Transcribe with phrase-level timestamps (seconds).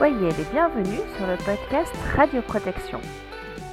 [0.00, 3.02] Soyez les bienvenus sur le podcast Radioprotection.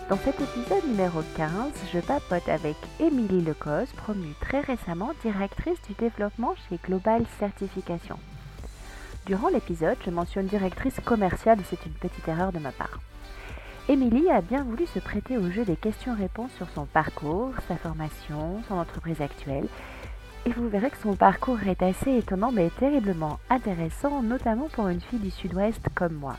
[0.09, 5.93] Dans cet épisode numéro 15, je papote avec Émilie Lecos, promue très récemment directrice du
[5.93, 8.19] développement chez Global Certification.
[9.25, 12.99] Durant l'épisode, je mentionne directrice commerciale et c'est une petite erreur de ma part.
[13.87, 18.61] Émilie a bien voulu se prêter au jeu des questions-réponses sur son parcours, sa formation,
[18.68, 19.69] son entreprise actuelle
[20.47, 25.01] et vous verrez que son parcours est assez étonnant mais terriblement intéressant, notamment pour une
[25.01, 26.38] fille du sud-ouest comme moi.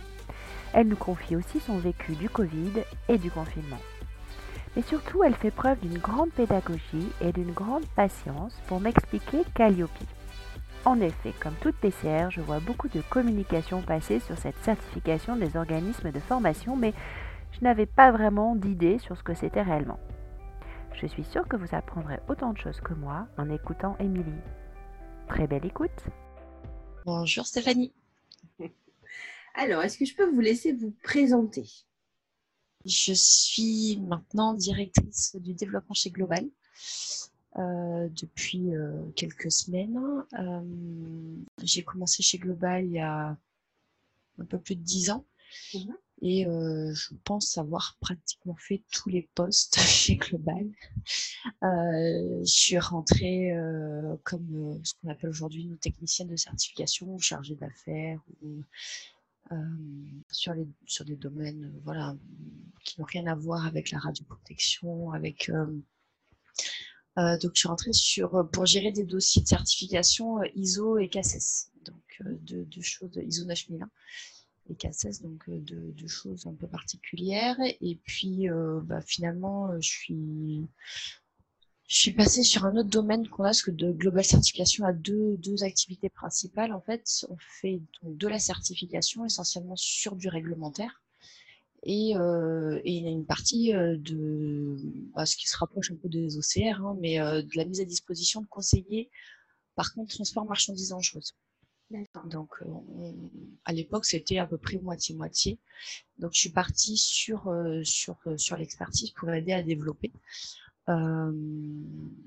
[0.73, 2.73] Elle nous confie aussi son vécu du Covid
[3.11, 3.81] et du confinement.
[4.75, 9.91] Mais surtout, elle fait preuve d'une grande pédagogie et d'une grande patience pour m'expliquer Calliope.
[10.87, 15.55] En effet, comme toute PCR, je vois beaucoup de communication passer sur cette certification des
[15.55, 16.95] organismes de formation, mais
[17.53, 19.99] je n'avais pas vraiment d'idée sur ce que c'était réellement.
[21.01, 24.43] Je suis sûre que vous apprendrez autant de choses que moi en écoutant Émilie.
[25.29, 25.91] Très belle écoute.
[27.07, 27.93] Bonjour Stéphanie.
[29.55, 31.71] Alors, est-ce que je peux vous laisser vous présenter?
[32.85, 36.45] Je suis maintenant directrice du développement chez Global
[37.59, 40.01] euh, depuis euh, quelques semaines.
[40.37, 43.37] Euh, j'ai commencé chez Global il y a
[44.41, 45.25] un peu plus de dix ans.
[45.75, 45.97] Mhm.
[46.21, 50.69] Et je pense avoir pratiquement fait tous les postes chez Global.
[51.63, 53.53] je suis rentrée
[54.25, 58.65] comme ce qu'on appelle aujourd'hui une technicienne de certification, chargée d'affaires ou
[60.31, 62.17] sur, les, sur des domaines voilà,
[62.85, 65.13] qui n'ont rien à voir avec la radioprotection,
[67.17, 72.23] donc je suis rentrée sur, pour gérer des dossiers de certification ISO et CACES, donc
[72.41, 73.89] deux, deux choses ISO 9001
[74.71, 74.75] et
[75.23, 77.57] donc euh, de, choses un peu particulières.
[77.81, 79.89] Et puis, euh, bah, finalement, euh, je
[81.89, 85.37] suis, passée sur un autre domaine qu'on a, parce que de Global Certification a deux,
[85.39, 86.73] deux activités principales.
[86.73, 91.03] En fait, on fait de la certification essentiellement sur du réglementaire.
[91.85, 94.77] Et, euh, il y a une partie de
[95.15, 97.85] bah, ce qui se rapproche un peu des OCR, hein, mais de la mise à
[97.85, 99.11] disposition de conseillers,
[99.77, 101.35] par contre, transport marchandises dangereuses.
[102.27, 103.13] Donc, euh,
[103.65, 105.59] à l'époque, c'était à peu près moitié-moitié.
[106.19, 110.13] Donc, je suis partie sur, euh, sur, euh, sur l'expertise pour aider à développer.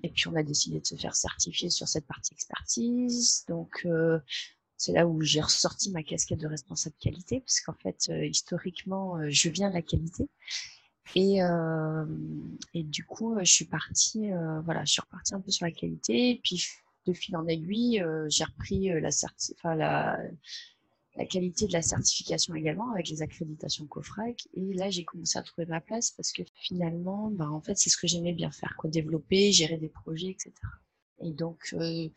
[0.03, 3.43] et puis, on a décidé de se faire certifier sur cette partie expertise.
[3.47, 3.87] Donc,
[4.77, 9.49] c'est là où j'ai ressorti ma casquette de responsable qualité, parce qu'en fait, historiquement, je
[9.49, 10.29] viens de la qualité.
[11.15, 11.39] Et,
[12.75, 14.29] et du coup, je suis partie,
[14.63, 16.29] voilà, je suis repartie un peu sur la qualité.
[16.29, 16.63] Et puis,
[17.05, 18.99] de fil en aiguille, euh, j'ai repris euh,
[19.63, 20.17] la,
[21.29, 24.47] qualité de la certification également avec les accréditations COFRAC.
[24.53, 27.89] Et là, j'ai commencé à trouver ma place parce que finalement, ben, en fait, c'est
[27.89, 30.53] ce que j'aimais bien faire, quoi, développer, gérer des projets, etc.
[31.21, 32.09] Et donc, euh,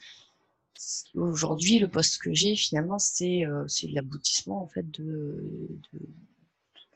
[1.14, 3.44] aujourd'hui, le poste que j'ai, finalement, c'est
[3.90, 5.68] l'aboutissement en fait de,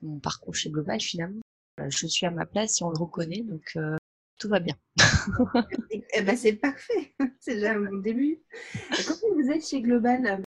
[0.02, 1.40] mon parcours chez Global, finalement.
[1.88, 3.44] Je suis à ma place et on le reconnaît,
[4.38, 4.76] tout va bien.
[5.90, 8.40] eh ben, c'est parfait, c'est déjà un bon début.
[9.06, 10.42] Comment vous êtes chez Global?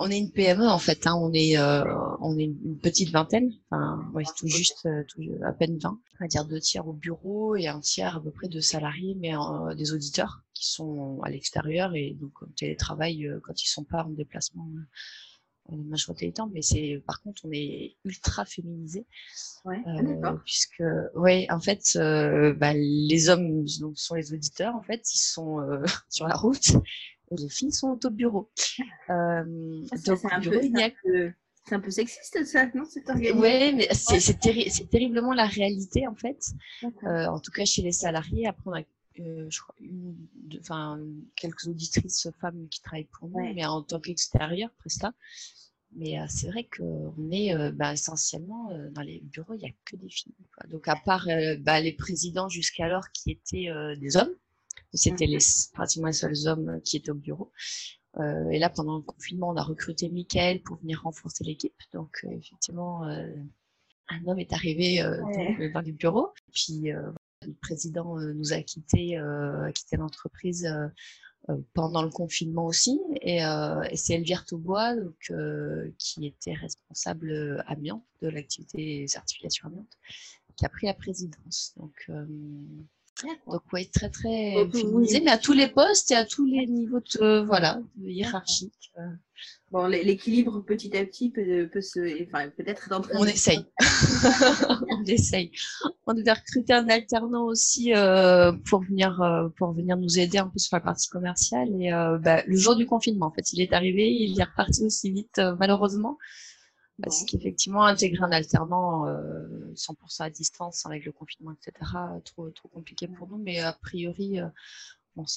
[0.00, 1.16] On est une PME en fait, hein.
[1.16, 1.82] on, est, euh,
[2.20, 4.00] on est une petite vingtaine, enfin,
[4.36, 5.02] tout juste euh,
[5.44, 8.30] à peine 20, on va dire deux tiers au bureau et un tiers à peu
[8.30, 13.60] près de salariés, mais euh, des auditeurs qui sont à l'extérieur et donc télétravail quand
[13.60, 14.82] ils sont pas en déplacement la
[15.76, 19.06] majorité du temps, mais c'est par contre on est ultra féminisé,
[19.64, 20.82] ouais, euh, puisque
[21.14, 25.60] ouais en fait euh, bah, les hommes donc, sont les auditeurs en fait ils sont
[25.60, 26.68] euh, sur la route
[27.30, 28.50] et les filles sont au bureau.
[29.10, 29.44] Euh,
[30.06, 30.60] donc c'est un, peu,
[31.66, 33.40] c'est un peu sexiste ça non cette organisation.
[33.40, 36.52] Ouais mais c'est c'est terriblement la réalité en fait.
[37.02, 38.82] en tout cas chez les salariés après on a
[39.20, 40.16] euh, je crois, une,
[40.60, 41.00] enfin,
[41.36, 45.12] quelques auditrices femmes qui travaillent pour nous, mais en tant qu'extérieur, Presta.
[45.92, 49.72] Mais euh, c'est vrai qu'on est euh, bah, essentiellement dans les bureaux, il n'y a
[49.84, 50.34] que des filles.
[50.70, 51.26] Donc, à part
[51.60, 53.68] bah, les présidents jusqu'alors qui étaient
[53.98, 54.34] des hommes,
[54.92, 55.38] c'était les,
[55.72, 57.52] pratiquement les seuls hommes qui étaient au bureau.
[58.18, 61.76] et là, pendant le confinement, on a recruté Michael pour venir renforcer l'équipe.
[61.92, 66.32] Donc, effectivement, un homme est arrivé dans, dans, les bureaux.
[66.52, 66.92] Puis,
[67.48, 73.00] le président euh, nous a quitté, euh, a quitté l'entreprise euh, pendant le confinement aussi.
[73.22, 74.94] Et, et c'est Elvire Taubois
[75.96, 79.98] qui était responsable amiante de l'activité félicitations amiante
[80.56, 81.72] qui a pris la présidence.
[81.78, 82.10] Donc,
[83.46, 87.00] donc oui, très très féminisé, mais à tous les postes et à tous les niveaux
[87.00, 88.92] de voilà de hiérarchique.
[89.70, 93.66] Bon, l'équilibre petit à petit peut, peut se, enfin, peut-être On essaye.
[94.88, 95.52] on essaye.
[96.06, 100.48] On devait recruter un alternant aussi euh, pour venir euh, pour venir nous aider un
[100.48, 101.68] peu sur la partie commerciale.
[101.82, 104.84] Et euh, bah, le jour du confinement, en fait, il est arrivé, il est reparti
[104.84, 106.16] aussi vite, malheureusement.
[107.02, 109.06] Parce qu'effectivement, intégrer un alternant
[109.74, 111.72] 100% à distance avec le confinement, etc.,
[112.24, 113.38] trop, trop compliqué pour nous.
[113.38, 114.40] Mais a priori,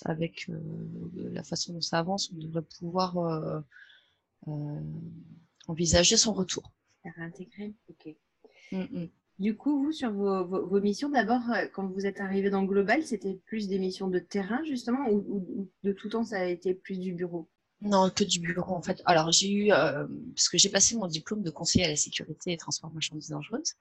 [0.06, 0.50] avec
[1.16, 3.64] la façon dont ça avance, on devrait pouvoir
[5.68, 6.72] envisager son retour.
[7.16, 8.16] Réintégrer, ok.
[8.72, 9.10] Mm, mm.
[9.40, 13.40] Du coup, vous, sur vos, missions, d'abord, euh, quand vous êtes arrivé dans Global, c'était
[13.48, 17.14] plus des missions de terrain, justement, ou, de tout temps, ça a été plus du
[17.14, 17.50] bureau?
[17.82, 19.02] Non, que du bureau en fait.
[19.06, 20.06] Alors j'ai eu, euh,
[20.36, 23.76] parce que j'ai passé mon diplôme de conseiller à la sécurité et transformation marchandises dangereuses.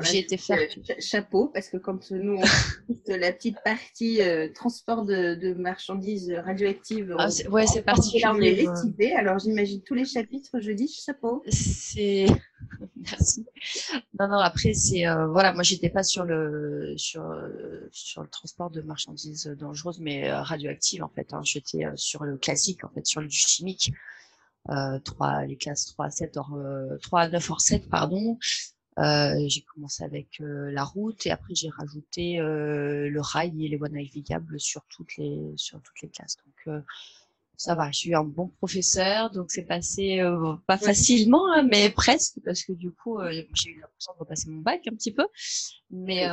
[0.00, 0.58] J'ai été faire
[0.98, 2.42] chapeau parce que quand nous on
[3.08, 9.12] la petite partie euh, transport de, marchandises radioactives, ah, ouais c'est particulier.
[9.12, 11.42] alors j'imagine tous les chapitres, je dis chapeau.
[11.48, 12.26] C'est
[12.96, 13.46] merci.
[14.18, 18.80] Non non après c'est euh, voilà moi j'étais pas sur le sur le transport de
[18.82, 21.32] marchandises dangereuses mais euh, radioactives en fait.
[21.32, 21.40] Hein.
[21.44, 23.92] J'étais sur le classique en fait sur le chimique.
[25.04, 26.38] 3, les classes 3 à 7
[27.02, 28.38] 3 à 9 hors 7 pardon
[28.98, 33.68] euh, j'ai commencé avec euh, la route et après j'ai rajouté euh, le rail et
[33.68, 36.36] les voies navigables sur toutes les sur toutes les classes.
[36.44, 36.82] Donc
[37.56, 40.20] ça va, j'ai eu un bon professeur, donc c'est passé
[40.66, 43.18] pas facilement, hein, mais presque, parce que du coup,
[43.54, 45.26] j'ai eu l'impression de repasser mon bac un petit peu.
[45.90, 46.26] Mais,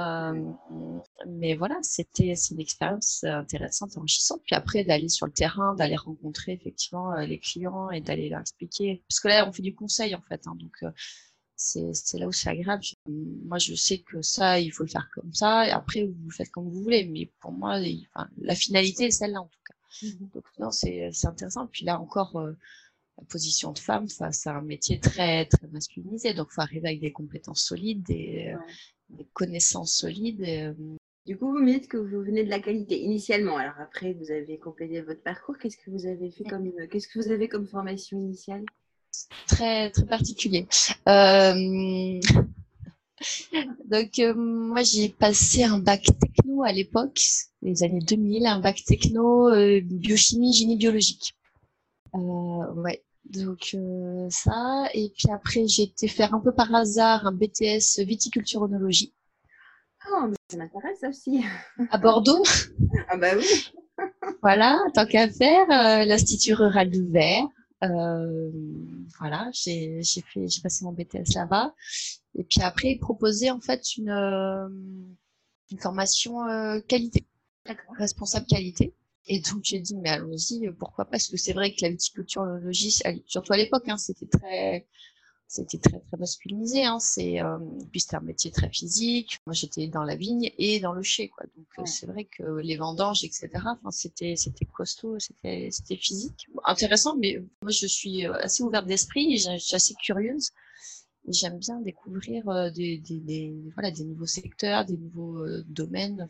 [1.27, 4.41] mais voilà, c'était une expérience intéressante, enrichissante.
[4.45, 9.03] Puis après, d'aller sur le terrain, d'aller rencontrer effectivement les clients et d'aller leur expliquer.
[9.07, 10.83] Parce que là, on fait du conseil en fait, hein, donc
[11.55, 12.83] c'est là où c'est agréable.
[13.07, 15.67] Moi, je sais que ça, il faut le faire comme ça.
[15.67, 17.05] Et après, vous le faites comme vous voulez.
[17.05, 17.79] Mais pour moi,
[18.39, 19.75] la finalité est celle-là, en tout cas.
[20.01, 21.67] Mmh Donc, non, c'est intéressant.
[21.67, 22.53] Puis là, encore, euh,
[23.17, 26.33] la position de femme face à un métier très, très masculinisé.
[26.33, 28.55] Donc, il faut arriver avec des compétences solides, des,
[29.09, 30.43] des connaissances solides.
[30.43, 30.73] Euh,
[31.25, 33.57] du coup, vous me dites que vous venez de la qualité initialement.
[33.57, 35.57] Alors après, vous avez complété votre parcours.
[35.57, 38.65] Qu'est-ce que vous avez fait comme, qu'est-ce que vous avez comme formation initiale?
[39.47, 40.67] Très très particulier.
[41.07, 42.19] Euh,
[43.85, 47.21] donc euh, moi j'ai passé un bac techno à l'époque,
[47.61, 51.35] les années 2000, un bac techno euh, biochimie génie biologique.
[52.13, 53.77] ouais, donc
[54.29, 59.13] ça et puis après j'ai été faire un peu par hasard un BTS viticulture onologie.
[60.11, 61.43] Oh, mais ça m'intéresse aussi.
[61.91, 62.43] À Bordeaux.
[63.09, 63.71] ah bah oui.
[64.41, 65.67] voilà, tant qu'à faire,
[66.05, 67.47] l'Institut rural de Verre.
[67.83, 68.51] Euh,
[69.19, 71.73] voilà, j'ai fait, j'ai passé mon BTS là-bas.
[72.35, 74.67] Et puis après, proposer en fait une, euh,
[75.71, 77.25] une formation euh, qualité,
[77.97, 78.93] responsable qualité.
[79.27, 82.45] Et donc j'ai dit mais allons-y, pourquoi pas Parce que c'est vrai que la viticulture,
[83.27, 84.87] surtout à l'époque, hein, c'était très
[85.51, 86.85] c'était très très masculinisé.
[86.85, 86.99] Hein.
[86.99, 87.57] C'est euh,
[87.91, 89.37] puis c'était un métier très physique.
[89.45, 91.45] Moi j'étais dans la vigne et dans le chai, quoi.
[91.57, 93.49] Donc c'est vrai que les vendanges, etc.
[93.55, 97.17] Enfin c'était c'était costaud, c'était c'était physique, intéressant.
[97.17, 100.51] Mais moi je suis euh, assez ouverte d'esprit, je suis assez curieuse.
[101.27, 106.29] J'aime bien découvrir euh, des, des, des, voilà des nouveaux secteurs, des nouveaux domaines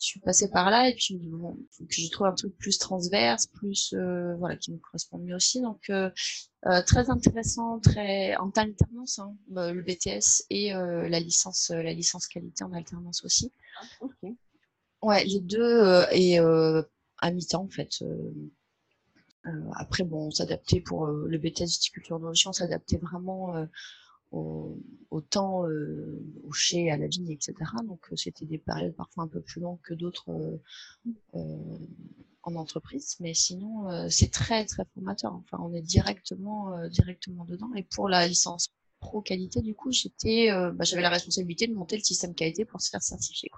[0.00, 2.78] je suis passée par là et puis bon, faut que je trouve un truc plus
[2.78, 5.60] transverse, plus euh, voilà qui me correspond mieux aussi.
[5.60, 6.10] Donc euh,
[6.66, 12.64] euh, très intéressant, très en alternance hein, le BTS et la licence la licence qualité
[12.64, 13.52] en alternance aussi.
[13.80, 14.06] Ah,
[15.02, 18.04] ouais, les deux et à mi-temps en fait.
[19.76, 23.54] après bon, on s'adaptait pour le BTS viticulture on s'adaptait vraiment
[25.10, 27.54] au, temps euh, au chai, à la vigne, etc.
[27.86, 30.30] Donc euh, c'était des périodes parfois un peu plus longues que d'autres
[31.34, 31.78] euh,
[32.42, 35.32] en entreprise, mais sinon c'est très très formateur.
[35.32, 37.72] Enfin, on est directement directement dedans.
[37.74, 38.68] Et pour la licence
[39.00, 42.82] pro qualité, du coup, j'étais, bah, j'avais la responsabilité de monter le système qualité pour
[42.82, 43.50] se faire certifier.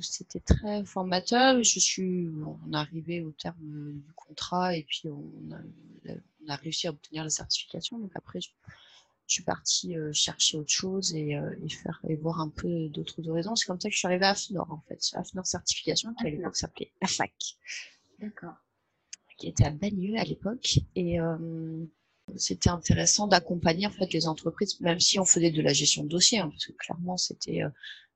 [0.00, 1.62] C'était très formateur.
[1.62, 5.60] Je suis, on est arrivé au terme du contrat et puis on a,
[6.44, 8.00] on a réussi à obtenir la certification.
[8.00, 8.48] Donc après, je,
[9.32, 12.88] je suis partie euh, chercher autre chose et, euh, et, faire et voir un peu
[12.88, 13.56] d'autres horizons.
[13.56, 16.30] C'est comme ça que je suis arrivée à AFNOR en fait, AFNOR certification qui à
[16.30, 17.32] l'époque s'appelait AFAC.
[18.18, 18.54] D'accord.
[19.38, 21.84] Qui était à Bagneux à l'époque et euh,
[22.36, 26.08] c'était intéressant d'accompagner en fait les entreprises, même si on faisait de la gestion de
[26.08, 27.62] dossier, hein, parce que clairement c'était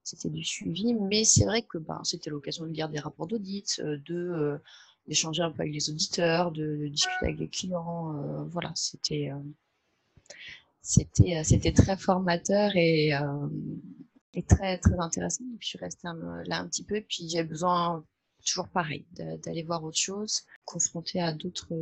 [0.04, 3.80] c'était du suivi, mais c'est vrai que ben, c'était l'occasion de lire des rapports d'audit,
[3.80, 4.60] de
[5.08, 9.32] d'échanger un peu avec les auditeurs, de, de discuter avec les clients, voilà, c'était
[10.86, 13.48] c'était euh, c'était très formateur et, euh,
[14.48, 15.44] très très intéressant.
[15.58, 16.08] Puis je suis restée
[16.46, 17.00] là un petit peu.
[17.00, 18.04] Puis j'ai besoin
[18.46, 19.04] toujours pareil
[19.44, 21.74] d'aller voir autre chose, confronter à d'autres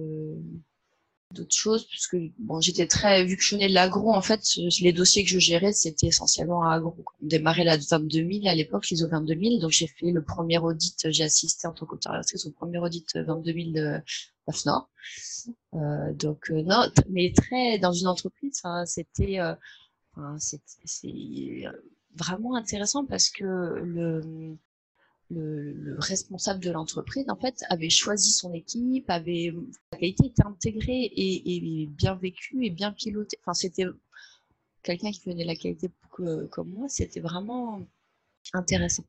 [1.32, 4.40] d'autres choses puisque bon j'étais très vu que je venais de l'agro en fait
[4.80, 8.88] les dossiers que je gérais c'était essentiellement à agro on démarrait la 22000 à l'époque
[8.88, 12.78] l'ISO 22000 donc j'ai fait le premier audit j'ai assisté en tant qu'observatrice au premier
[12.78, 14.00] audit 22000 de,
[14.66, 14.90] Nord.
[15.72, 19.38] donc non, mais très dans une entreprise, c'était
[20.44, 21.64] c'est
[22.16, 24.56] vraiment intéressant parce que le,
[25.30, 29.52] le, responsable de l'entreprise, en fait, avait choisi son équipe, avait,
[29.92, 33.38] la qualité était intégrée et, bien vécue et bien pilotée.
[33.42, 33.86] Enfin, c'était
[34.82, 35.90] quelqu'un qui venait de la qualité
[36.50, 37.82] comme moi, c'était vraiment
[38.52, 39.04] intéressant.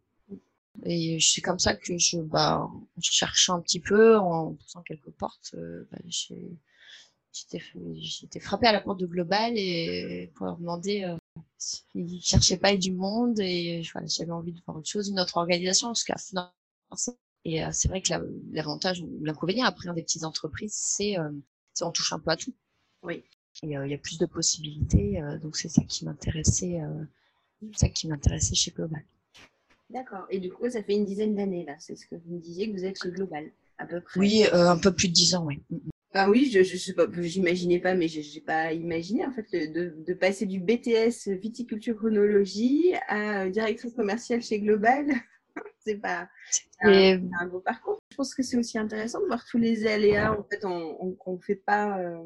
[0.84, 5.12] Et c'est comme ça que je, bah, en cherchant un petit peu, en poussant quelques
[5.12, 5.98] portes, euh, bah,
[7.32, 11.17] j'étais frappée à la porte de Global et pour leur demander euh,
[11.94, 15.88] il cherchait pas du monde et j'avais envie de voir autre chose, une autre organisation,
[15.89, 16.15] parce qu'à
[17.46, 18.12] et euh, c'est vrai que
[18.51, 21.32] l'avantage ou l'inconvénient après des petites entreprises, c'est euh,
[21.82, 22.53] on touche un peu à tout.
[23.03, 23.24] Oui.
[23.63, 26.82] Et euh, il y a plus de possibilités, donc c'est ça qui m'intéressait,
[27.74, 29.01] ça qui m'intéressait chez Global.
[29.96, 30.28] D'accord.
[30.30, 31.75] Et du coup, ça fait une dizaine d'années là.
[31.80, 34.20] C'est ce que vous me disiez que vous êtes chez Global, à peu près.
[34.20, 35.64] Oui, un peu plus de dix ans, oui.
[35.70, 35.90] Mm, mm.
[36.18, 40.14] Ah oui, je, sais pas, j'imaginais pas, mais je n'ai pas imaginé en fait de,
[40.14, 45.08] passer du BTS viticulture chronologie à euh, directrice commerciale chez Global.
[45.80, 46.30] c'est pas
[46.82, 48.00] un, un, beau parcours.
[48.12, 50.34] Je pense que c'est aussi intéressant de voir tous les aléas.
[50.34, 52.00] En fait, on, on, fait pas.
[52.00, 52.24] Euh,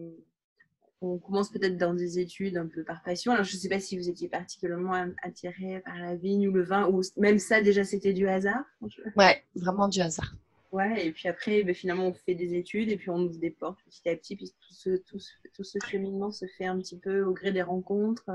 [1.01, 3.31] on commence peut-être dans des études un peu par passion.
[3.31, 6.63] Alors, je ne sais pas si vous étiez particulièrement attiré par la vigne ou le
[6.63, 8.63] vin, ou même ça, déjà, c'était du hasard.
[9.15, 10.35] Ouais, vraiment du hasard.
[10.71, 13.49] Ouais, et puis après, ben, finalement, on fait des études et puis on ouvre des
[13.49, 14.35] portes petit à petit.
[14.35, 17.51] Puis tout ce, tout, ce, tout ce cheminement se fait un petit peu au gré
[17.51, 18.29] des rencontres.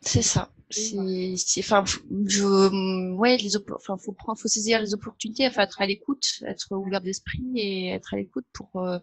[0.00, 0.50] C'est ça.
[0.70, 1.84] C'est, enfin,
[2.26, 6.74] je, ouais, les, enfin, faut prendre, faut saisir les opportunités, enfin, être à l'écoute, être
[6.74, 8.70] ouvert d'esprit et être à l'écoute pour.
[8.76, 8.98] Euh,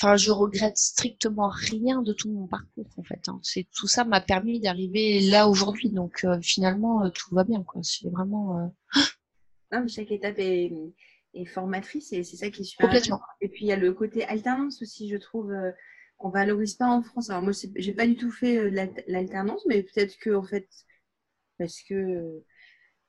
[0.00, 3.28] enfin, je regrette strictement rien de tout mon parcours en fait.
[3.28, 3.38] Hein.
[3.42, 7.62] C'est tout ça m'a permis d'arriver là aujourd'hui, donc euh, finalement euh, tout va bien
[7.62, 7.80] quoi.
[7.82, 8.72] C'est vraiment
[9.88, 10.72] chaque étape est,
[11.46, 12.88] formatrice et c'est ça qui est super.
[12.88, 13.20] Complètement.
[13.40, 15.52] Et puis il y a le côté alternance aussi, je trouve.
[15.52, 15.70] Euh,
[16.20, 17.30] qu'on valorise pas en France.
[17.30, 20.68] Alors moi, j'ai pas du tout fait euh, l'alternance, mais peut-être que en fait,
[21.58, 22.42] parce que euh,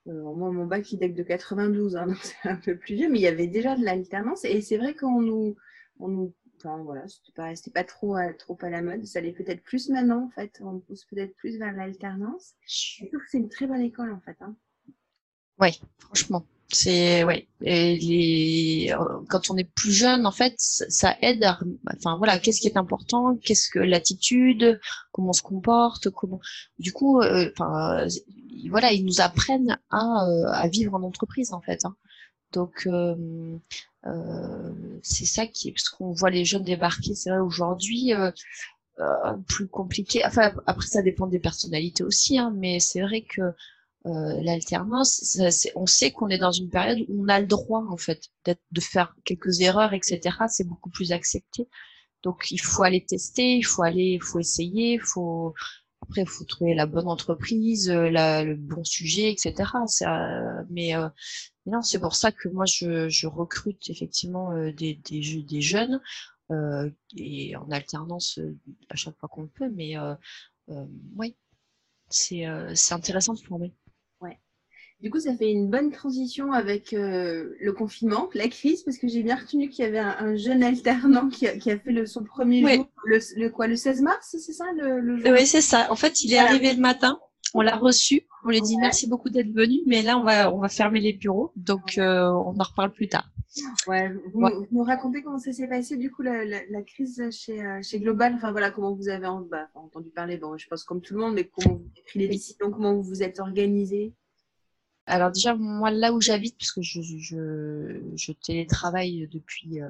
[0.05, 3.19] moi, mon bac il date de 92, hein, donc c'est un peu plus vieux, mais
[3.19, 5.55] il y avait déjà de l'alternance et c'est vrai qu'on nous,
[5.99, 6.33] on nous,
[6.63, 9.05] enfin voilà, c'était pas, pas trop, trop à la mode.
[9.05, 10.59] Ça l'est peut-être plus maintenant en fait.
[10.61, 12.53] On pousse peut-être plus vers l'alternance.
[12.67, 14.37] Je trouve que c'est une très bonne école en fait.
[14.41, 14.55] Hein.
[15.59, 16.45] Oui, franchement.
[16.73, 17.49] C'est ouais.
[17.61, 18.95] Et les
[19.27, 21.59] quand on est plus jeune, en fait, ça aide à.
[21.97, 24.79] Enfin voilà, qu'est-ce qui est important, qu'est-ce que l'attitude,
[25.11, 26.39] comment on se comporte, comment.
[26.79, 28.07] Du coup, euh, enfin
[28.69, 31.83] voilà, ils nous apprennent à, euh, à vivre en entreprise en fait.
[31.83, 31.95] Hein.
[32.53, 33.57] Donc euh,
[34.05, 37.15] euh, c'est ça qui parce qu'on voit les jeunes débarquer.
[37.15, 38.13] C'est vrai aujourd'hui.
[38.99, 40.23] Euh, plus compliqué.
[40.25, 43.41] Enfin, après, ça dépend des personnalités aussi, hein, mais c'est vrai que
[44.05, 45.39] euh, l'alternance,
[45.75, 48.81] on sait qu'on est dans une période où on a le droit en fait de
[48.81, 50.19] faire quelques erreurs, etc.
[50.49, 51.67] C'est beaucoup plus accepté.
[52.23, 55.53] Donc il faut aller tester, il faut aller, il faut essayer, il faut
[56.01, 59.69] après il faut trouver la bonne entreprise, euh, la, le bon sujet, etc.
[60.69, 61.07] Mais, euh,
[61.65, 66.01] non, c'est pour ça que moi je, je recrute effectivement euh, des, des, des jeunes
[66.51, 68.39] euh, et en alternance
[68.89, 69.69] à chaque fois qu'on peut.
[69.69, 69.95] Mais
[71.15, 71.35] oui,
[72.09, 72.45] c'est
[72.91, 73.73] intéressant de former.
[75.01, 79.07] Du coup, ça fait une bonne transition avec euh, le confinement, la crise, parce que
[79.07, 82.75] j'ai bien retenu qu'il y avait un, jeune alternant qui a, fait le, son premier
[82.75, 85.31] jour, le, quoi, le 16 mars, c'est ça le, jour?
[85.31, 85.87] Oui, c'est ça.
[85.89, 87.19] En fait, il est arrivé le matin.
[87.55, 88.27] On l'a reçu.
[88.45, 90.99] On lui a dit merci beaucoup d'être venu, mais là, on va, on va fermer
[90.99, 91.51] les bureaux.
[91.55, 93.27] Donc, euh, on en reparle plus tard.
[93.87, 97.79] Ouais, vous, nous racontez comment ça s'est passé, du coup, la, la, crise chez, euh,
[97.81, 101.15] chez Global Enfin, voilà, comment vous avez bah, entendu parler, bon, je pense comme tout
[101.15, 104.13] le monde, mais comment vous avez pris les décisions, comment vous vous êtes organisé?
[105.05, 109.89] Alors déjà, moi, là où j'habite, parce que je, je, je télétravaille depuis euh,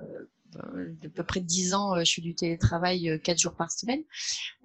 [0.53, 3.71] ben, à peu près 10 ans, euh, je fais du télétravail euh, 4 jours par
[3.71, 4.03] semaine.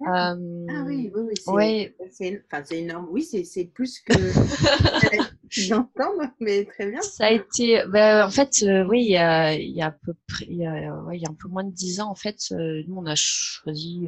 [0.05, 0.35] Ah,
[0.69, 3.07] ah oui, oui, oui c'est enfin, énorme.
[3.11, 4.13] Oui, c'est plus que
[5.49, 7.01] j'entends, mais très bien.
[7.01, 9.91] Ça a été, ben, en fait, euh, oui, il y, a, il y a à
[9.91, 12.09] peu près, il y a, ouais, il y a un peu moins de 10 ans,
[12.09, 14.07] en fait, nous, on a choisi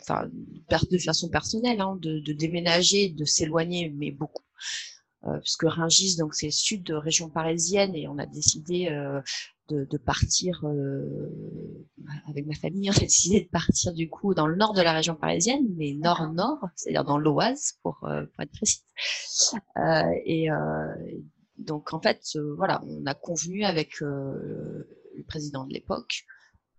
[0.00, 0.28] enfin,
[0.90, 4.91] de façon personnelle, hein, de, de déménager, de s'éloigner, mais beaucoup euh,
[5.42, 9.20] puisque Ringis, donc c'est sud de région parisienne, et on a décidé euh,
[9.68, 11.86] de, de, partir euh,
[12.28, 12.90] avec ma famille.
[12.92, 15.94] On a décidé de partir du coup dans le nord de la région parisienne, mais
[15.94, 18.82] nord-nord, c'est-à-dire dans l'Oise pour, pour être précis.
[20.26, 20.48] et
[21.58, 22.20] donc en fait,
[22.56, 24.86] voilà, on a convenu avec le
[25.28, 26.24] président de l'époque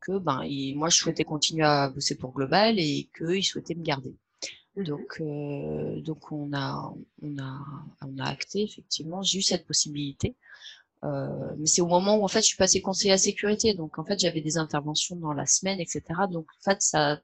[0.02, 0.42] que ben,
[0.76, 4.18] moi je souhaitais continuer à bosser pour Global et qu'il souhaitait me garder.
[4.76, 7.60] Mmh donc, euh, donc on a, on a,
[8.06, 9.22] on a acté effectivement.
[9.22, 10.36] J'ai eu cette possibilité.
[11.04, 14.06] mais c'est au moment où en fait je suis passée conseiller à sécurité, donc en
[14.06, 16.02] fait j'avais des interventions dans la semaine, etc.
[16.32, 17.20] Donc en fait ça,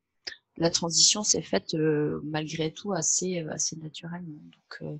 [0.57, 1.75] la transition s'est faite
[2.23, 4.39] malgré tout assez assez naturellement.
[4.53, 4.99] Donc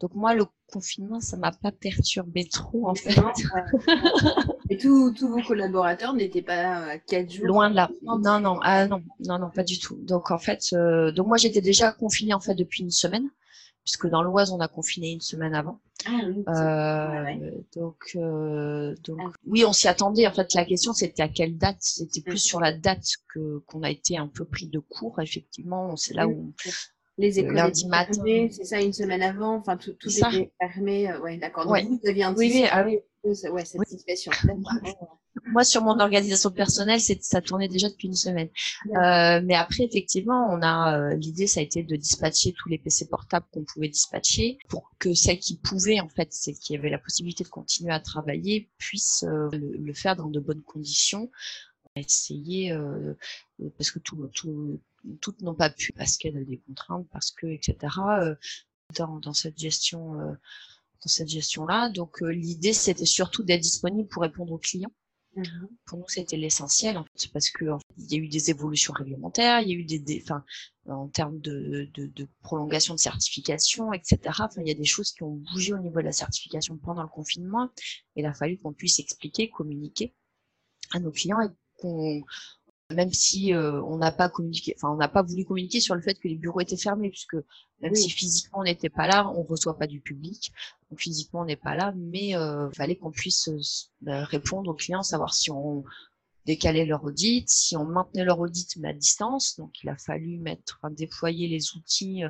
[0.00, 3.14] donc moi le confinement ça m'a pas perturbé trop en fait.
[4.70, 7.46] Et tous vos collaborateurs n'étaient pas à quatre jours.
[7.46, 7.90] Loin de là.
[8.02, 9.96] Non non ah non non non pas du tout.
[9.96, 10.74] Donc en fait
[11.14, 13.28] donc moi j'étais déjà confinée en fait depuis une semaine
[13.84, 15.80] puisque dans l'Oise, on a confiné une semaine avant.
[16.06, 19.32] Ah, oui, euh, Donc, euh, donc ah.
[19.46, 20.26] oui, on s'y attendait.
[20.26, 21.78] En fait, la question, c'était à quelle date?
[21.80, 25.20] C'était plus sur la date que qu'on a été un peu pris de cours.
[25.20, 26.52] Effectivement, c'est là où
[27.20, 28.48] les écoles lundi matin.
[28.50, 29.56] C'est ça, une semaine avant.
[29.56, 31.10] Enfin, tout, tout était fermé.
[31.10, 31.66] Euh, ouais, d'accord.
[31.66, 32.98] Donc, vous aviez un oui, oui, ah, oui.
[33.22, 34.32] Ouais, cette situation.
[35.46, 38.48] Moi, sur mon organisation personnelle, ça tournait déjà depuis une semaine.
[38.96, 42.78] Euh, mais après, effectivement, on a euh, l'idée, ça a été de dispatcher tous les
[42.78, 46.90] PC portables qu'on pouvait dispatcher pour que celles qui pouvaient, en fait, celles qui avaient
[46.90, 51.30] la possibilité de continuer à travailler, puissent euh, le, faire dans de bonnes conditions.
[51.96, 53.14] Essayer, euh,
[53.76, 54.80] parce que tout, tout,
[55.20, 57.76] toutes n'ont pas pu parce qu'elles avaient des contraintes, parce que, etc.
[58.96, 60.36] dans, dans cette gestion
[61.02, 61.90] dans cette gestion-là.
[61.90, 64.92] Donc l'idée, c'était surtout d'être disponible pour répondre aux clients.
[65.36, 65.44] Mmh
[65.86, 67.64] Pour nous, c'était l'essentiel, en fait, parce que
[67.98, 70.44] il y a eu des évolutions réglementaires, il y a eu des, enfin,
[70.86, 74.18] en termes de, de, de, prolongation de certification, etc.
[74.26, 77.02] Enfin, il y a des choses qui ont bougé au niveau de la certification pendant
[77.02, 77.70] le confinement.
[78.16, 80.14] Et il a fallu qu'on puisse expliquer, communiquer
[80.90, 82.24] à nos clients et qu'on
[82.94, 86.00] même si euh, on n'a pas communiqué, enfin on n'a pas voulu communiquer sur le
[86.00, 87.36] fait que les bureaux étaient fermés, puisque
[87.80, 90.52] même si physiquement on n'était pas là, on reçoit pas du public,
[90.90, 93.60] donc physiquement on n'est pas là, mais euh, fallait qu'on puisse euh,
[94.00, 95.84] bah, répondre aux clients, savoir si on
[96.46, 100.38] décalait leur audit, si on maintenait leur audit mais à distance, donc il a fallu
[100.38, 102.22] mettre, déployer les outils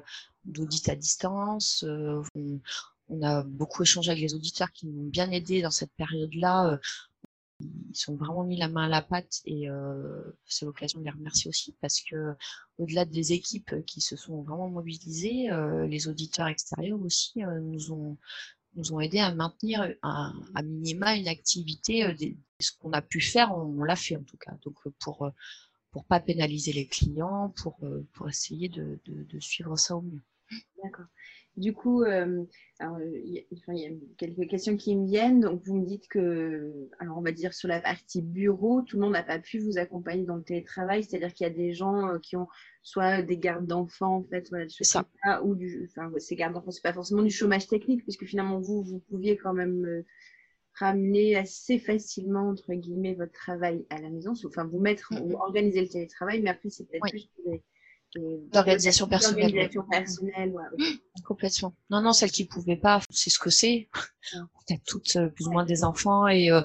[0.45, 1.85] d'audit à distance.
[1.87, 2.61] On,
[3.09, 6.79] on, a beaucoup échangé avec les auditeurs qui nous ont bien aidés dans cette période-là
[7.61, 11.11] ils sont vraiment mis la main à la pâte et euh, c'est l'occasion de les
[11.11, 12.35] remercier aussi parce que
[12.79, 17.93] au-delà des équipes qui se sont vraiment mobilisées, euh, les auditeurs extérieurs aussi euh, nous
[17.93, 18.17] ont
[18.77, 22.05] nous ont aidé à maintenir à minima une activité.
[22.05, 22.15] Euh,
[22.61, 24.53] ce qu'on a pu faire, on, l'a fait en tout cas.
[24.63, 25.31] Donc pour
[25.91, 27.81] pour pas pénaliser les clients, pour
[28.13, 30.23] pour essayer de, de, de suivre ça au mieux.
[30.83, 31.07] D'accord.
[31.57, 32.45] Du coup, euh,
[32.81, 35.41] il, y a, quelques questions qui me viennent.
[35.41, 39.03] Donc, vous me dites que, alors on va dire sur la partie bureau, tout le
[39.03, 41.05] monde n'a pas pu vous accompagner dans le télétravail.
[41.05, 42.49] C'est-à-dire qu'il y a des gens euh, qui ont
[42.83, 45.05] soit des gardes d'enfants, en fait, voilà, ça.
[45.45, 48.83] ou du, enfin, ces gardes d'enfants, c'est pas forcément du chômage technique, puisque finalement vous,
[48.83, 50.07] vous pouviez quand même euh,
[50.75, 55.83] ramener assez facilement entre guillemets votre travail à la maison, enfin vous mettre, ou organiser
[55.83, 57.29] le télétravail, mais après c'est peut-être plus
[58.17, 59.71] d'organisation personnelle.
[59.91, 60.55] personnelle
[61.25, 61.75] Complètement.
[61.91, 63.89] Non, non, celles qui pouvaient pas, c'est ce que c'est.
[64.35, 66.63] On a toutes euh, plus ou moins des enfants et, euh,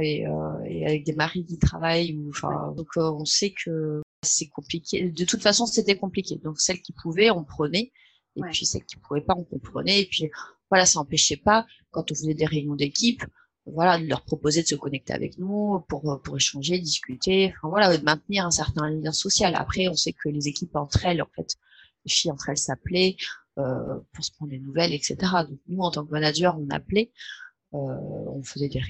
[0.00, 2.16] et, euh, et, avec des maris qui travaillent.
[2.16, 5.10] Ou, enfin, donc on sait que c'est compliqué.
[5.10, 6.36] De toute façon, c'était compliqué.
[6.42, 7.92] Donc celles qui pouvaient, on prenait.
[8.36, 10.02] Et puis celles qui pouvaient pas, on comprenait.
[10.02, 10.30] Et puis
[10.70, 13.24] voilà, ça n'empêchait pas, quand on faisait des réunions d'équipe,
[13.74, 17.96] voilà, de leur proposer de se connecter avec nous pour, pour échanger, discuter, enfin voilà,
[17.96, 19.54] de maintenir un certain lien social.
[19.54, 21.56] Après, on sait que les équipes entre elles, en fait,
[22.04, 23.16] les filles entre elles s'appelaient
[23.58, 25.16] euh, pour se prendre des nouvelles, etc.
[25.48, 27.10] Donc nous, en tant que manager, on appelait,
[27.74, 28.82] euh, on faisait des,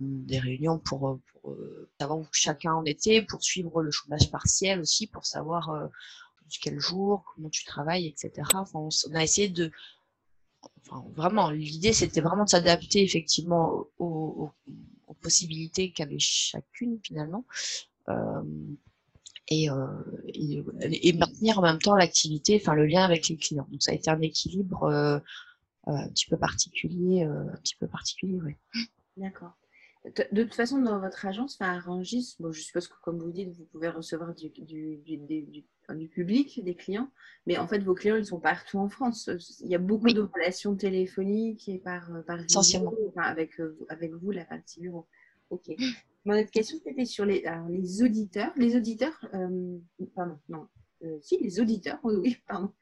[0.00, 4.80] des réunions pour, pour euh, savoir où chacun en était, pour suivre le chômage partiel
[4.80, 5.86] aussi, pour savoir euh,
[6.60, 8.48] quel jour, comment tu travailles, etc.
[8.54, 9.70] Enfin, on, on a essayé de
[11.14, 14.50] vraiment, l'idée c'était vraiment de s'adapter effectivement aux,
[15.20, 17.44] possibilités qu'avait chacune finalement.
[18.08, 18.42] Euh,
[19.48, 19.86] et, euh,
[20.32, 23.68] et, maintenir en même temps l'activité, enfin le lien avec les clients.
[23.70, 25.18] Donc ça a été un équilibre euh,
[25.86, 28.56] un petit peu particulier, un petit peu particulier, oui.
[29.16, 29.52] D'accord.
[30.04, 33.56] De toute façon, dans votre agence, enfin, Rangis, bon, je suppose que comme vous dites,
[33.56, 34.50] vous pouvez recevoir du,
[36.10, 37.10] public, des clients,
[37.46, 39.30] mais en fait, vos clients, ils sont partout en France.
[39.60, 42.92] Il y a beaucoup de relations téléphoniques et par, par Essentiellement.
[43.16, 43.52] avec,
[43.88, 45.06] avec vous, la partie bureau.
[45.50, 45.70] Ok.
[46.24, 48.52] Mon autre question, c'était sur les, les auditeurs.
[48.56, 49.78] Les auditeurs, euh,
[50.14, 50.68] pardon, non,
[51.04, 52.72] euh, si, les auditeurs, oui, pardon.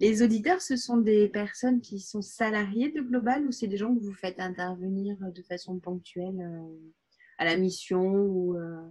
[0.00, 3.94] Les auditeurs, ce sont des personnes qui sont salariées de Global ou c'est des gens
[3.94, 6.92] que vous faites intervenir de façon ponctuelle euh,
[7.38, 8.86] à la mission ou euh,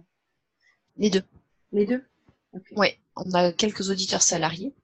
[0.96, 1.22] Les deux.
[1.72, 2.02] Les deux?
[2.76, 2.88] Oui,
[3.24, 4.74] on a quelques auditeurs salariés.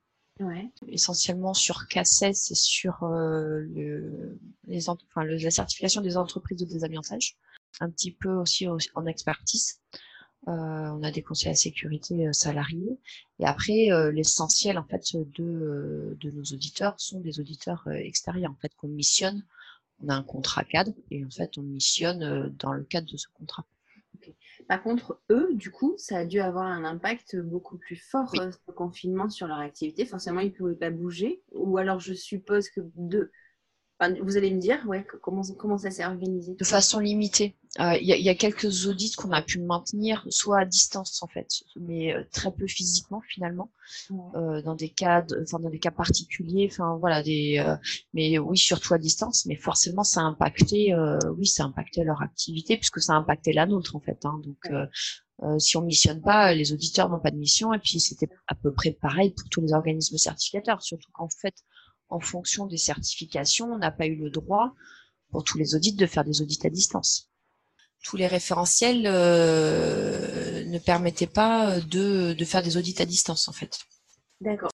[0.40, 0.70] Ouais.
[0.88, 7.36] Essentiellement sur CACES et sur le, les, enfin, la certification des entreprises de désamiançage.
[7.80, 9.80] Un petit peu aussi en expertise.
[10.48, 13.00] Euh, on a des conseils à sécurité euh, salariés.
[13.40, 18.60] Et après, euh, l'essentiel en fait de, de nos auditeurs sont des auditeurs extérieurs en
[18.60, 19.44] fait qu'on missionne
[20.02, 23.28] on a un contrat cadre et en fait, on missionne dans le cadre de ce
[23.32, 23.64] contrat.
[24.68, 28.72] Par contre, eux, du coup, ça a dû avoir un impact beaucoup plus fort, ce
[28.72, 30.04] confinement, sur leur activité.
[30.04, 31.42] Forcément, ils ne pouvaient pas bouger.
[31.52, 33.30] Ou alors, je suppose que de,
[34.20, 36.54] vous allez me dire, ouais, comment, comment ça s'est organisé?
[36.54, 37.56] De façon limitée.
[37.78, 41.48] Euh, il y, a quelques audits qu'on a pu maintenir, soit à distance en fait,
[41.76, 43.70] mais euh, très peu physiquement finalement,
[44.34, 47.62] euh, dans des cas, enfin dans des cas particuliers, enfin voilà, des,
[48.14, 50.94] mais oui surtout à distance, mais forcément ça a impacté,
[51.36, 54.24] oui ça a impacté leur activité puisque ça a impacté la nôtre en fait.
[54.24, 58.28] Hein, donc si on missionne pas, les auditeurs n'ont pas de mission et puis c'était
[58.48, 61.54] à peu près pareil pour tous les organismes certificateurs, surtout qu'en fait
[62.08, 64.72] en fonction des certifications, on n'a pas eu le droit
[65.30, 67.30] pour tous les audits de faire des audits à distance.
[68.06, 73.80] Tous les référentiels euh, ne permettaient pas de, faire des audits à distance en fait.
[74.40, 74.70] D'accord.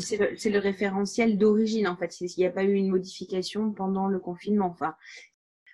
[0.00, 2.20] C'est le, référentiel d'origine en fait.
[2.20, 4.66] Il n'y a pas eu une modification pendant le confinement.
[4.66, 4.96] Enfin,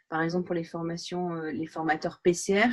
[0.09, 2.69] par exemple pour les formations, euh, les formateurs PCR,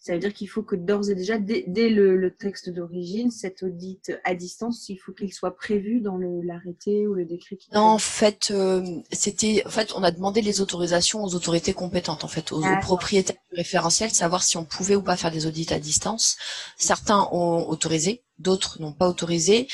[0.00, 4.12] ça veut dire qu'il faut que d'ores et déjà, dès, le, texte d'origine, cet audit
[4.24, 7.58] à distance, il faut qu'il soit prévu dans l'arrêté ou le décret.
[7.72, 12.24] non, en fait, euh, c'était, en fait, on a demandé les autorisations aux autorités compétentes,
[12.24, 15.72] en fait, aux, propriétaires du référentiel, savoir si on pouvait ou pas faire des audits
[15.72, 16.36] à distance.
[16.76, 19.68] Certains ont autorisé, d'autres n'ont pas autorisé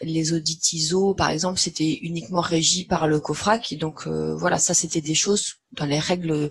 [0.00, 3.74] les audits ISO, par exemple, c'était uniquement régi par le COFRAC.
[3.74, 6.50] Donc euh, voilà, ça c'était des choses dans les règles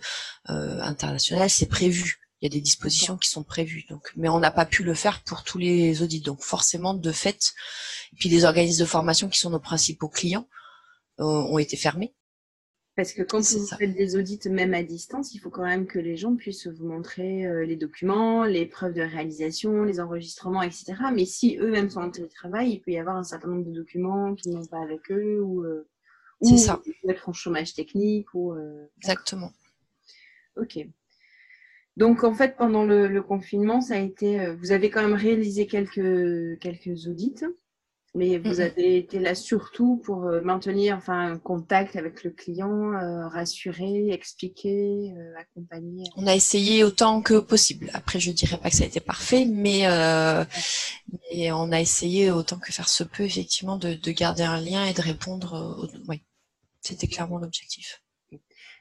[0.49, 2.19] euh, internationales, c'est prévu.
[2.41, 3.85] Il y a des dispositions qui sont prévues.
[3.89, 6.21] Donc, mais on n'a pas pu le faire pour tous les audits.
[6.21, 7.53] Donc forcément, de fait,
[8.11, 10.47] et puis les organismes de formation qui sont nos principaux clients
[11.19, 12.13] euh, ont été fermés.
[12.95, 15.97] Parce que quand vous faites des audits, même à distance, il faut quand même que
[15.97, 20.93] les gens puissent vous montrer euh, les documents, les preuves de réalisation, les enregistrements, etc.
[21.11, 24.35] Mais si eux-mêmes sont en télétravail, il peut y avoir un certain nombre de documents
[24.35, 25.87] qui n'ont pas avec eux ou, euh,
[26.41, 26.83] ou ça.
[27.09, 28.31] être en chômage technique.
[28.35, 29.51] Ou, euh, Exactement.
[30.55, 30.77] Ok.
[31.97, 34.53] Donc en fait, pendant le, le, confinement, ça a été.
[34.55, 37.43] Vous avez quand même réalisé quelques, quelques audits.
[38.15, 42.93] Mais vous avez été là surtout pour euh, maintenir enfin, un contact avec le client,
[42.93, 46.03] euh, rassurer, expliquer, euh, accompagner.
[46.15, 47.89] On a essayé autant que possible.
[47.93, 49.87] Après, je dirais pas que ça a été parfait, mais,
[51.33, 54.85] mais on a essayé autant que faire se peut, effectivement, de, de garder un lien
[54.85, 55.89] et de répondre.
[56.07, 56.21] Oui,
[56.81, 58.03] c'était clairement l'objectif.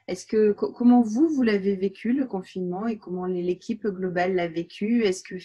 [0.07, 5.03] Est-ce que comment vous vous l'avez vécu le confinement et comment l'équipe globale l'a vécu?
[5.05, 5.35] Est-ce que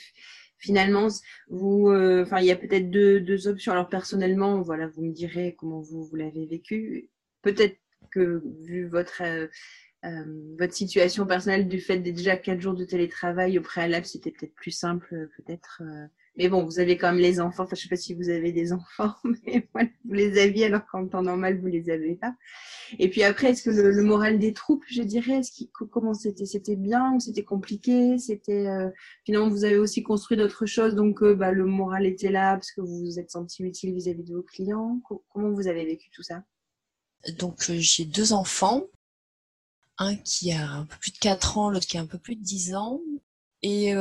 [0.59, 1.09] finalement,
[1.49, 3.73] vous, euh, enfin, il y a peut-être deux, deux, options.
[3.73, 7.11] Alors personnellement, voilà, vous me direz comment vous, vous l'avez vécu.
[7.43, 7.77] Peut-être
[8.11, 9.47] que vu votre euh,
[10.05, 14.31] euh, votre situation personnelle du fait d'être déjà quatre jours de télétravail au préalable, c'était
[14.31, 15.83] peut-être plus simple, peut-être
[16.39, 17.65] mais bon, vous avez quand même les enfants.
[17.65, 20.87] Enfin, je sais pas si vous avez des enfants, mais voilà, vous les aviez alors
[20.87, 22.33] qu'en temps normal, vous les avez pas.
[23.01, 26.47] Et puis après, est-ce que le, moral des troupes, je dirais, est-ce comment c'était?
[26.47, 28.19] C'était bien ou c'était compliqué?
[28.19, 28.89] C'était euh,
[29.25, 32.71] finalement, vous avez aussi construit d'autres choses, donc euh, bah, le moral était là parce
[32.71, 35.01] que vous vous êtes senti utile vis-à-vis de vos clients.
[35.31, 36.45] Comment vous avez vécu tout ça?
[37.37, 38.85] Donc euh, j'ai deux enfants,
[39.99, 42.37] un qui a un peu plus de 4 ans, l'autre qui a un peu plus
[42.37, 43.01] de 10 ans.
[43.63, 43.93] Et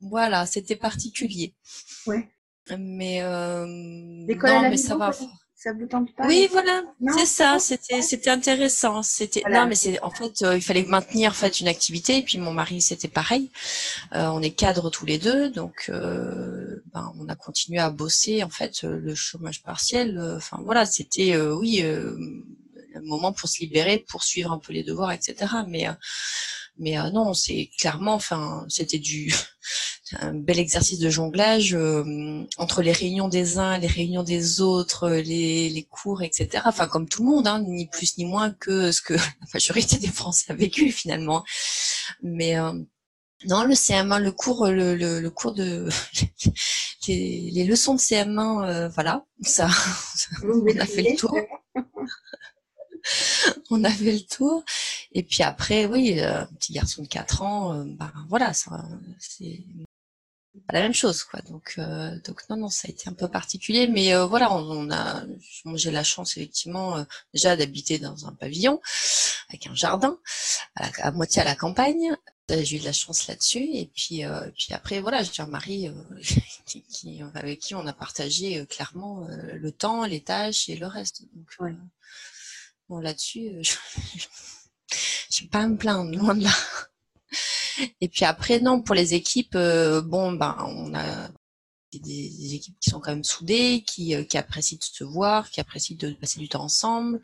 [0.00, 1.54] voilà, c'était particulier.
[2.06, 2.28] Ouais.
[2.78, 4.26] Mais euh, non,
[4.70, 5.12] mais ça va.
[5.58, 6.26] Ça vous tente pas?
[6.26, 6.82] Oui, voilà,
[7.16, 7.58] c'est ça.
[7.58, 9.02] C'était c'était intéressant.
[9.02, 12.18] C'était non, mais c'est en fait euh, il fallait maintenir en fait une activité.
[12.18, 13.50] Et puis mon mari c'était pareil.
[14.14, 18.42] Euh, on est cadres tous les deux, donc euh, ben, on a continué à bosser
[18.44, 20.20] en fait le chômage partiel.
[20.36, 22.18] Enfin voilà, c'était oui le
[23.02, 25.46] moment pour se libérer, pour suivre un peu les devoirs, etc.
[25.66, 25.86] Mais
[26.78, 29.32] mais euh, non, c'est clairement, enfin, c'était du
[30.20, 35.08] un bel exercice de jonglage euh, entre les réunions des uns, les réunions des autres,
[35.08, 36.62] les, les cours, etc.
[36.66, 39.96] Enfin, comme tout le monde, hein, ni plus ni moins que ce que la majorité
[39.98, 41.44] des Français a vécu finalement.
[42.22, 42.72] Mais euh,
[43.46, 45.88] non, le CM1, le cours, le, le, cours de
[47.08, 49.68] les, les, leçons de CM1, voilà, ça,
[50.42, 51.36] on a fait le tour.
[53.70, 54.64] on avait le tour.
[55.12, 58.70] Et puis après, oui, euh, petit garçon de 4 ans, euh, ben voilà, c'est
[60.66, 61.40] pas la même chose, quoi.
[61.42, 65.22] Donc, euh, donc non, non, ça a été un peu particulier, mais voilà, on, a,
[65.74, 68.80] j'ai la chance effectivement déjà d'habiter dans un pavillon
[69.50, 70.18] avec un jardin
[70.76, 72.16] à, moitié à la campagne.
[72.48, 74.22] J'ai eu de la chance là-dessus, et puis,
[74.56, 75.90] puis après, voilà, j'ai un mari
[76.66, 81.22] qui, avec qui on a partagé clairement le temps, les tâches et le reste.
[81.34, 81.76] Donc,
[82.88, 83.62] Bon, là-dessus, euh,
[85.30, 86.52] je vais pas me plaindre, loin de là.
[88.00, 91.28] Et puis après, non, pour les équipes, euh, bon, ben, on a
[91.92, 95.60] des, équipes qui sont quand même soudées, qui, euh, qui apprécient de se voir, qui
[95.60, 97.20] apprécient de passer du temps ensemble.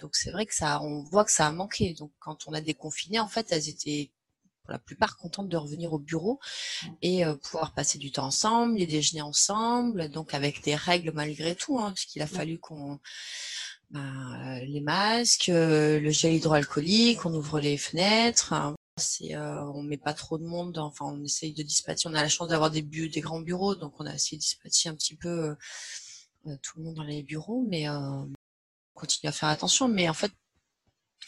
[0.00, 1.94] donc c'est vrai que ça, on voit que ça a manqué.
[1.94, 4.10] Donc quand on a déconfiné, en fait, elles étaient
[4.62, 6.40] pour la plupart contentes de revenir au bureau
[7.02, 11.78] et pouvoir passer du temps ensemble, les déjeuner ensemble, donc avec des règles malgré tout,
[11.78, 12.98] hein, puisqu'il a fallu qu'on
[13.90, 18.52] ben, les masques, le gel hydroalcoolique, on ouvre les fenêtres.
[18.52, 18.76] Hein.
[18.98, 22.08] C'est, euh, on met pas trop de monde, enfin on essaye de dispatcher.
[22.08, 24.88] On a la chance d'avoir des, des grands bureaux, donc on a essayé de dispatcher
[24.88, 25.54] un petit peu
[26.46, 28.32] euh, tout le monde dans les bureaux, mais euh, on
[28.94, 29.88] continue à faire attention.
[29.88, 30.32] Mais en fait,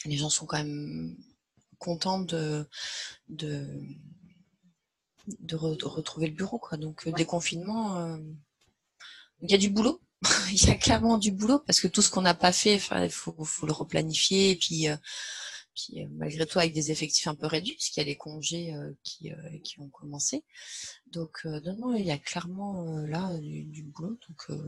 [0.05, 1.15] les gens sont quand même
[1.77, 2.67] contents de
[3.29, 3.67] de,
[5.39, 6.77] de, retrouver le bureau, quoi.
[6.77, 8.17] Donc déconfinement,
[9.41, 10.01] il y a du boulot.
[10.51, 13.09] il y a clairement du boulot parce que tout ce qu'on n'a pas fait, il
[13.09, 14.87] faut, le replanifier et puis
[15.79, 18.73] puis euh, malgré tout avec des effectifs un peu réduits, puisqu'il y a les congés
[18.73, 19.35] euh, qui, euh,
[19.79, 20.43] ont commencé.
[21.07, 24.59] Donc non, non, il y a clairement là du, boulot, donc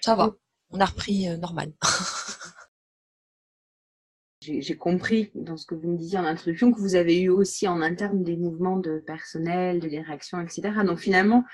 [0.00, 0.34] ça va,
[0.70, 1.72] on a repris normal.
[4.40, 7.68] J'ai compris dans ce que vous me disiez en introduction que vous avez eu aussi
[7.68, 10.70] en interne des mouvements de personnel, de réactions, etc.
[10.86, 11.44] Donc finalement,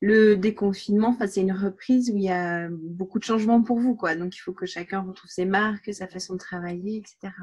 [0.00, 4.16] le déconfinement, c'est une reprise où il y a beaucoup de changements pour vous, quoi.
[4.16, 7.34] Donc il faut que chacun retrouve ses marques, sa façon de travailler, etc.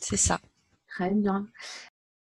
[0.00, 0.40] C'est ça.
[0.88, 1.48] Très bien.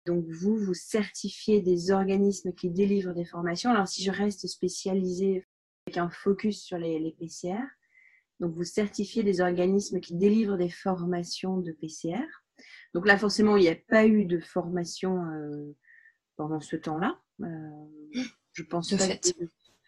[0.07, 3.71] Donc vous, vous certifiez des organismes qui délivrent des formations.
[3.71, 5.47] Alors si je reste spécialisée
[5.87, 7.61] avec un focus sur les, PCR,
[8.41, 12.25] donc vous certifiez des organismes qui délivrent des formations de PCR.
[12.95, 15.77] Donc là, forcément, il n'y a pas eu de formation euh,
[16.37, 17.21] pendant ce temps-là.
[17.41, 19.35] Euh, je pense de fait.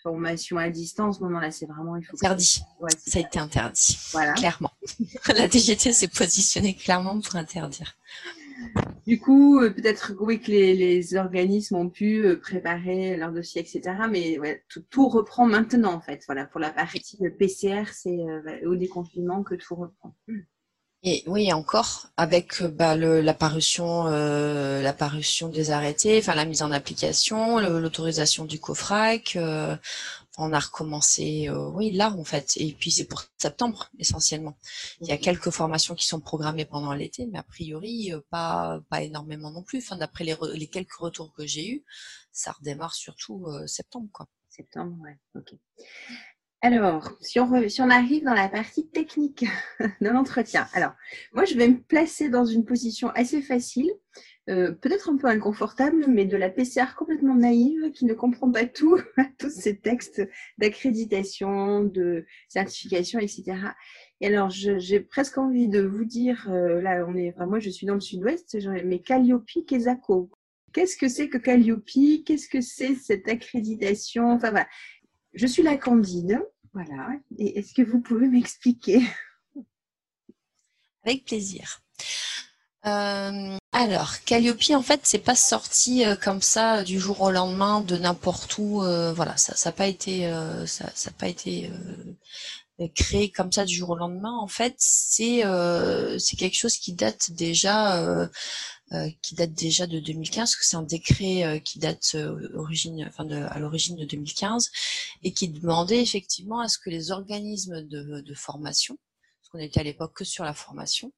[0.03, 1.97] formation à distance, non, non, là, c'est vraiment.
[1.97, 2.61] Il faut interdit.
[2.99, 3.99] ça a été interdit.
[4.13, 4.33] Voilà.
[4.35, 4.73] Clairement.
[5.29, 7.97] La DGT s'est positionnée clairement pour interdire.
[9.07, 13.81] Du coup, euh, peut-être oui que les, organismes ont pu euh, préparer leur dossier, etc.
[14.11, 14.39] Mais
[14.91, 16.23] tout, reprend maintenant, en fait.
[16.27, 18.19] Voilà, pour la partie PCR, c'est
[18.67, 20.15] au déconfinement que tout reprend.
[21.03, 26.71] Et oui, encore avec euh, bah, l'apparition, euh, l'apparition des arrêtés, enfin la mise en
[26.73, 29.75] application, l'autorisation du COFRAC, euh,
[30.37, 32.53] on a recommencé, euh, oui là en fait.
[32.59, 34.59] Et puis c'est pour septembre essentiellement.
[35.01, 39.03] Il y a quelques formations qui sont programmées pendant l'été, mais a priori pas pas
[39.03, 39.79] énormément non plus.
[39.79, 41.85] Enfin d'après les, les quelques retours que j'ai eus,
[42.33, 44.27] ça redémarre surtout septembre quoi.
[44.51, 45.55] Septembre, ouais, ok.
[46.63, 49.47] Alors, si on, si on, arrive dans la partie technique
[50.03, 50.93] de l'entretien, alors
[51.33, 53.91] moi je vais me placer dans une position assez facile,
[54.51, 58.67] euh, peut-être un peu inconfortable, mais de la PCR complètement naïve qui ne comprend pas
[58.67, 58.99] tout,
[59.39, 60.23] tous ces textes
[60.59, 63.57] d'accréditation, de certification, etc.
[64.21, 67.71] Et alors, j'ai presque envie de vous dire, euh, là, on est, enfin moi je
[67.71, 70.31] suis dans le sud-ouest, mais Calliope, Quesaco.
[70.75, 71.89] Qu'est-ce que c'est que Calliope?
[72.27, 74.31] Qu'est-ce que c'est cette accréditation?
[74.31, 74.69] Enfin voilà.
[75.33, 76.41] Je suis la Candide,
[76.73, 77.11] voilà.
[77.39, 79.03] Et est-ce que vous pouvez m'expliquer?
[81.05, 81.83] Avec plaisir.
[82.87, 87.81] Euh, alors, Calliope, en fait, c'est pas sorti euh, comme ça du jour au lendemain
[87.81, 88.83] de n'importe où.
[88.83, 90.31] Euh, voilà, ça n'a pas été,
[90.67, 91.71] ça, pas été
[92.95, 94.37] créé comme ça du jour au lendemain.
[94.37, 95.43] En fait, c'est
[96.39, 98.27] quelque chose qui date déjà euh,
[99.23, 103.25] qui date déjà de 2015, que c'est un décret euh, qui date euh, origine, enfin
[103.25, 104.71] de, à l'origine de 2015,
[105.23, 108.99] et qui demandait effectivement à ce que les organismes de, de formation,
[109.41, 111.13] parce qu'on était à l'époque que sur la formation,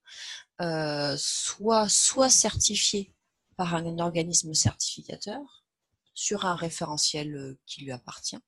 [0.60, 3.14] euh, soient soit certifiés
[3.56, 5.64] par un organisme certificateur
[6.14, 8.38] sur un référentiel qui lui appartient,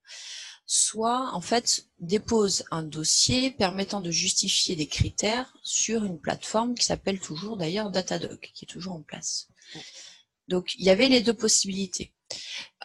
[0.67, 6.85] soit en fait dépose un dossier permettant de justifier des critères sur une plateforme qui
[6.85, 9.49] s'appelle toujours d'ailleurs Datadog, qui est toujours en place.
[10.49, 12.13] Donc il y avait les deux possibilités.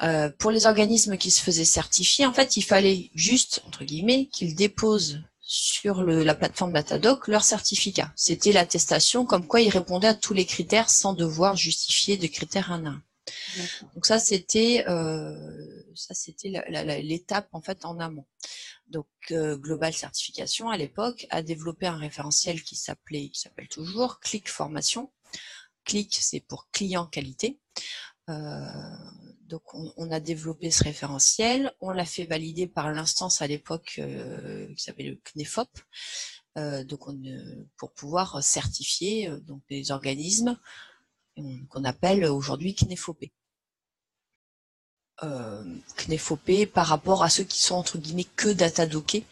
[0.02, 4.28] Euh, pour les organismes qui se faisaient certifier, en fait, il fallait juste, entre guillemets,
[4.32, 8.12] qu'ils déposent sur le, la plateforme Datadog leur certificat.
[8.16, 12.72] C'était l'attestation comme quoi ils répondaient à tous les critères sans devoir justifier de critères
[12.72, 13.02] un à un.
[13.96, 15.34] Donc ça c'était euh,
[15.96, 16.50] ça c'était
[17.02, 18.26] l'étape en fait en amont.
[18.88, 24.20] Donc euh, Global Certification à l'époque a développé un référentiel qui s'appelait qui s'appelle toujours
[24.20, 25.12] Click Formation.
[25.86, 27.60] Click c'est pour client qualité.
[28.30, 28.66] Euh,
[29.46, 34.00] donc on, a développé ce référentiel, on l'a fait valider par l'instance à l'époque
[34.76, 35.70] qui s'appelle le CNEFOP.
[36.86, 37.20] donc on,
[37.76, 40.60] pour pouvoir certifier donc des organismes
[41.70, 43.34] qu'on appelle aujourd'hui Knefopé.
[45.24, 45.64] Euh,
[45.98, 49.26] Knefopé par rapport à ceux qui sont entre guillemets que datadockés,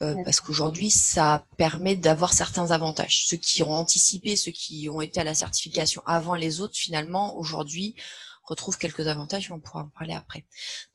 [0.00, 3.26] euh, parce qu'aujourd'hui ça permet d'avoir certains avantages.
[3.26, 7.36] Ceux qui ont anticipé, ceux qui ont été à la certification avant les autres, finalement
[7.36, 7.96] aujourd'hui
[8.44, 10.44] retrouvent quelques avantages, on pourra en parler après.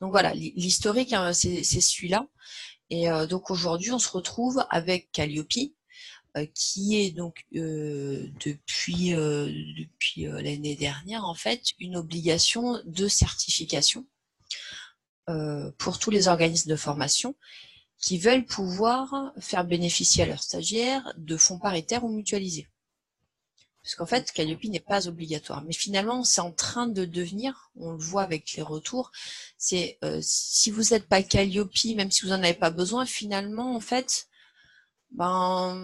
[0.00, 2.26] Donc voilà, l'historique hein, c'est celui-là.
[2.88, 5.70] Et donc aujourd'hui, on se retrouve avec Calliope,
[6.54, 14.06] qui est donc depuis, depuis l'année dernière en fait une obligation de certification
[15.78, 17.34] pour tous les organismes de formation
[17.98, 22.68] qui veulent pouvoir faire bénéficier à leurs stagiaires de fonds paritaires ou mutualisés.
[23.84, 25.62] Parce qu'en fait, Calliope n'est pas obligatoire.
[25.62, 29.12] Mais finalement, c'est en train de devenir, on le voit avec les retours,
[29.58, 33.76] c'est euh, si vous n'êtes pas Calliope, même si vous n'en avez pas besoin, finalement,
[33.76, 34.28] en fait,
[35.10, 35.78] ben,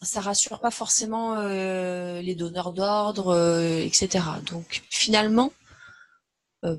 [0.00, 4.24] ça rassure pas forcément euh, les donneurs d'ordre, euh, etc.
[4.46, 5.52] Donc finalement,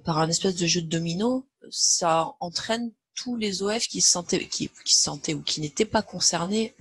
[0.04, 4.48] par un espèce de jeu de domino, ça entraîne tous les OF qui se sentaient,
[4.48, 6.74] qui, se sentaient ou qui n'étaient pas concernés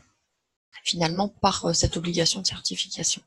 [0.84, 3.22] finalement par euh, cette obligation de certification.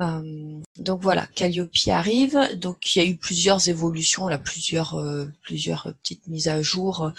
[0.00, 2.38] Euh, donc voilà, Calliope arrive.
[2.56, 7.12] Donc il y a eu plusieurs évolutions, euh, plusieurs petites mises à jour,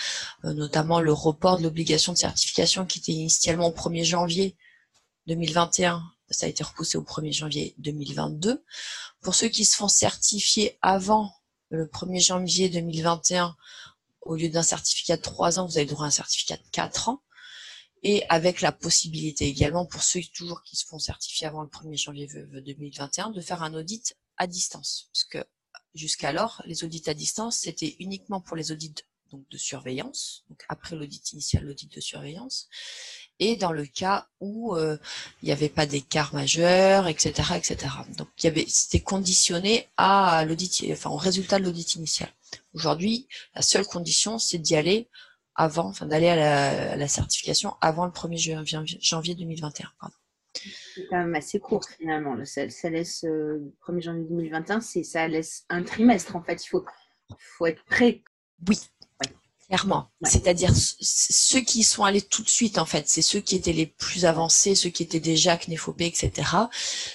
[0.43, 4.55] notamment le report de l'obligation de certification qui était initialement au 1er janvier
[5.27, 6.03] 2021.
[6.29, 8.63] Ça a été repoussé au 1er janvier 2022.
[9.21, 11.33] Pour ceux qui se font certifier avant
[11.69, 13.55] le 1er janvier 2021,
[14.21, 17.09] au lieu d'un certificat de 3 ans, vous avez droit à un certificat de 4
[17.09, 17.21] ans.
[18.05, 21.97] Et avec la possibilité également pour ceux toujours qui se font certifier avant le 1er
[21.97, 25.09] janvier 2021 de faire un audit à distance.
[25.13, 25.45] Parce que
[25.93, 28.93] jusqu'alors, les audits à distance, c'était uniquement pour les audits
[29.31, 32.67] donc, de surveillance, donc après l'audit initial, l'audit de surveillance,
[33.39, 34.97] et dans le cas où euh,
[35.41, 37.77] il n'y avait pas d'écart majeur, etc., etc.
[38.17, 42.29] Donc il y avait, c'était conditionné à l'audit, enfin au résultat de l'audit initial.
[42.73, 45.07] Aujourd'hui, la seule condition, c'est d'y aller
[45.55, 49.87] avant, enfin d'aller à, la, certification avant le 1er janvier, 2021.
[50.53, 52.37] C'est quand même assez court finalement.
[52.45, 56.63] Ça, ça laisse euh, 1er janvier 2021, c'est ça laisse un trimestre en fait.
[56.63, 56.85] Il faut,
[57.37, 58.23] faut être prêt.
[58.67, 58.79] Oui,
[59.73, 60.11] clairement.
[60.21, 63.87] C'est-à-dire ceux qui sont allés tout de suite en fait, c'est ceux qui étaient les
[63.87, 66.31] plus avancés, ceux qui étaient déjà CNEFOP, etc.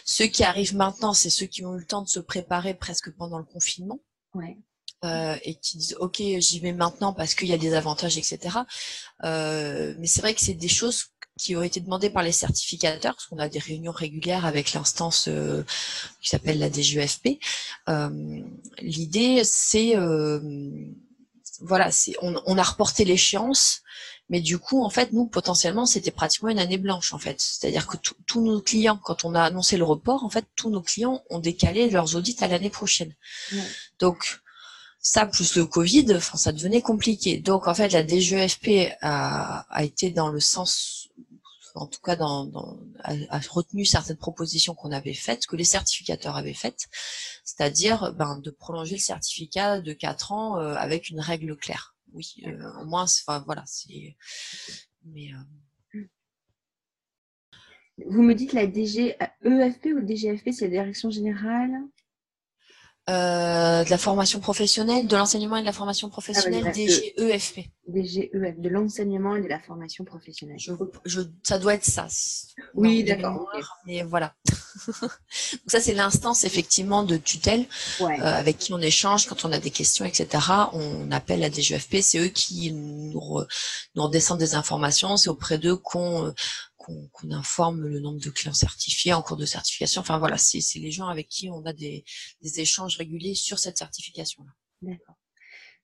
[0.05, 3.13] Ceux qui arrivent maintenant, c'est ceux qui ont eu le temps de se préparer presque
[3.13, 4.01] pendant le confinement.
[4.35, 4.59] Ouais.
[5.05, 8.59] Euh, et qui disent ok j'y vais maintenant parce qu'il y a des avantages etc
[9.23, 13.15] euh, mais c'est vrai que c'est des choses qui ont été demandées par les certificateurs
[13.15, 15.63] parce qu'on a des réunions régulières avec l'instance euh,
[16.21, 17.39] qui s'appelle la DGEFP
[18.83, 19.95] l'idée c'est
[21.61, 23.83] voilà c'est on, on, a reporté l'échéance
[24.29, 27.41] mais du coup en fait nous potentiellement c'était pratiquement une année blanche en fait.
[27.41, 30.83] C'est-à-dire que tous nos clients quand on a annoncé le report en fait tous nos
[30.83, 33.15] clients ont décalé leurs audits à l'année prochaine.
[33.99, 34.41] Donc
[35.01, 37.39] ça plus le Covid, enfin, ça devenait compliqué.
[37.39, 41.09] Donc en fait, la DGEFP a, a été dans le sens,
[41.79, 46.37] en tout cas, dans, dans a, retenu certaines propositions qu'on avait faites, que les certificateurs
[46.37, 46.89] avaient faites,
[47.45, 51.95] c'est-à-dire ben, de prolonger le certificat de 4 ans euh, avec une règle claire.
[52.13, 54.17] Oui, euh, au moins, enfin voilà, c'est.
[55.05, 55.31] Mais
[55.95, 56.01] euh,
[58.07, 61.73] Vous me dites la DGEFP ou DGFP, c'est la Direction Générale?
[63.09, 67.71] Euh, de la formation professionnelle, de l'enseignement et de la formation professionnelle, ah, DGEFP.
[67.87, 70.59] DGEF, de l'enseignement et de la formation professionnelle.
[71.07, 72.07] Je, ça doit être ça.
[72.75, 73.49] Oui, d'accord.
[73.87, 74.35] Mais voilà.
[75.01, 75.11] Donc
[75.69, 77.65] ça, c'est l'instance effectivement de tutelle
[78.03, 80.45] euh, avec qui on échange quand on a des questions, etc.
[80.75, 83.43] On appelle la DGEFP, c'est eux qui nous,
[83.95, 86.35] nous redescendent des informations, c'est auprès d'eux qu'on
[87.13, 90.01] qu'on informe le nombre de clients certifiés en cours de certification.
[90.01, 92.05] Enfin voilà, c'est les gens avec qui on a des,
[92.57, 94.51] échanges réguliers sur cette certification-là.
[94.83, 95.17] D'accord.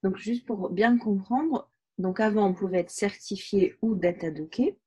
[0.02, 4.78] Donc juste pour bien comprendre, donc avant on pouvait être certifié ou datadocké,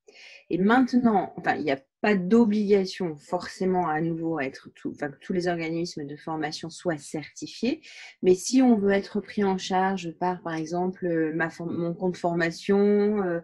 [0.50, 5.10] et maintenant, enfin il y a pas d'obligation forcément à nouveau à être tout, enfin,
[5.10, 7.82] que tous les organismes de formation soient certifiés.
[8.22, 13.24] Mais si on veut être pris en charge par, par exemple, euh, mon compte formation,
[13.24, 13.40] euh,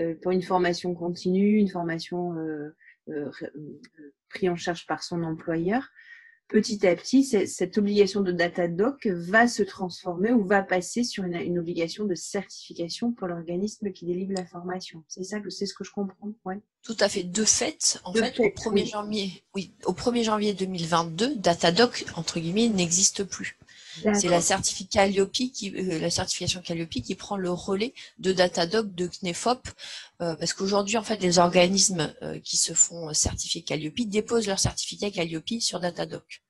[0.00, 2.34] euh, pour une formation continue, une formation
[4.28, 5.88] pris en charge par son employeur,
[6.48, 11.24] petit à petit, cette obligation de data doc va se transformer ou va passer sur
[11.24, 15.04] une, obligation de certification pour l'organisme qui délivre la formation.
[15.08, 16.32] C'est ça que c'est ce que je comprends.
[16.44, 16.60] Ouais.
[16.82, 17.22] Tout à fait.
[17.22, 22.68] De fait, en fait, au 1er janvier, oui, au 1er janvier 2022, Datadoc entre guillemets
[22.68, 23.58] n'existe plus.
[24.14, 29.68] C'est la qui, euh, la certification Calliope qui prend le relais de Datadoc de CNEFOP,
[30.20, 34.58] euh, parce qu'aujourd'hui, en fait, les organismes euh, qui se font certifier Calliope déposent leur
[34.58, 36.42] certificat Calliope sur Datadoc.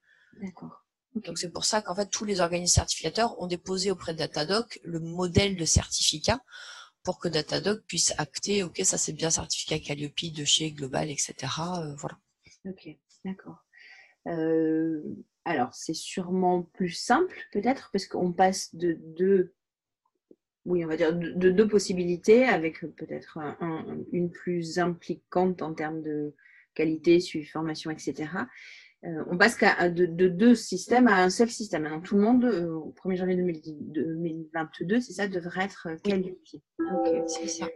[0.43, 0.85] D'accord.
[1.15, 4.79] Donc c'est pour ça qu'en fait tous les organismes certificateurs ont déposé auprès de Datadoc
[4.85, 6.39] le modèle de certificat
[7.03, 11.35] pour que Datadoc puisse acter, ok, ça c'est bien certificat Calliope de chez Global, etc.
[11.97, 12.19] voilà.
[12.67, 12.89] Ok,
[13.25, 13.65] d'accord.
[15.49, 19.55] Alors, c'est sûrement plus simple, peut-être, parce qu'on passe de deux
[20.67, 23.39] oui, on va dire de, deux possibilités, avec peut-être
[24.13, 26.35] une plus impliquante en termes de
[26.75, 28.27] qualité, suivi, formation, etc.
[29.05, 31.89] Euh, on passe de, deux systèmes à un seul système.
[31.89, 36.61] Donc, tout le monde, euh, au 1er janvier 2022, c'est ça, devrait être qualifié.
[37.27, 37.67] c'est ça.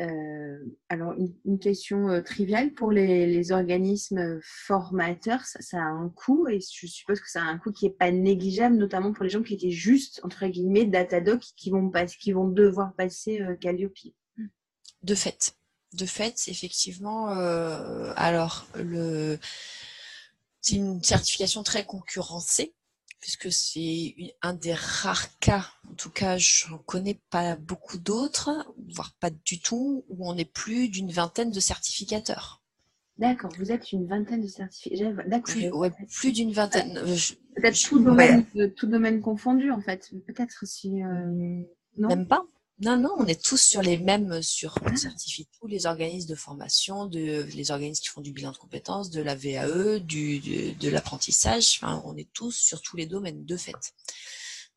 [0.00, 6.86] Euh, alors, une, question triviale pour les, organismes formateurs, ça, a un coût et je
[6.86, 9.54] suppose que ça a un coût qui n'est pas négligeable, notamment pour les gens qui
[9.54, 11.90] étaient juste, entre guillemets, Datadoc, qui vont,
[12.20, 13.94] qui vont devoir passer Calliope.
[15.02, 15.54] De fait.
[15.94, 19.38] De fait, effectivement, alors le
[20.60, 22.74] c'est une certification très concurrencée,
[23.20, 28.50] puisque c'est un des rares cas, en tout cas je n'en connais pas beaucoup d'autres,
[28.88, 32.62] voire pas du tout, où on est plus d'une vingtaine de certificateurs.
[33.18, 35.24] D'accord, vous êtes une vingtaine de certificateurs.
[35.26, 35.52] D'accord.
[35.52, 36.98] Plus, plus d'une vingtaine.
[36.98, 37.16] Euh,
[37.56, 38.46] peut-être tout, domaine,
[38.76, 40.12] tout domaine confondu, en fait.
[40.26, 41.02] Peut-être si.
[41.02, 41.64] Euh,
[41.96, 42.08] non?
[42.08, 42.44] Même pas.
[42.80, 46.36] Non, non, on est tous sur les mêmes, sur, on certifie tous les organismes de
[46.36, 50.88] formation, de, les organismes qui font du bilan de compétences, de la VAE, du, de,
[50.88, 53.94] l'apprentissage, enfin, on est tous sur tous les domaines, de fait.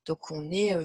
[0.08, 0.84] Donc on est, euh,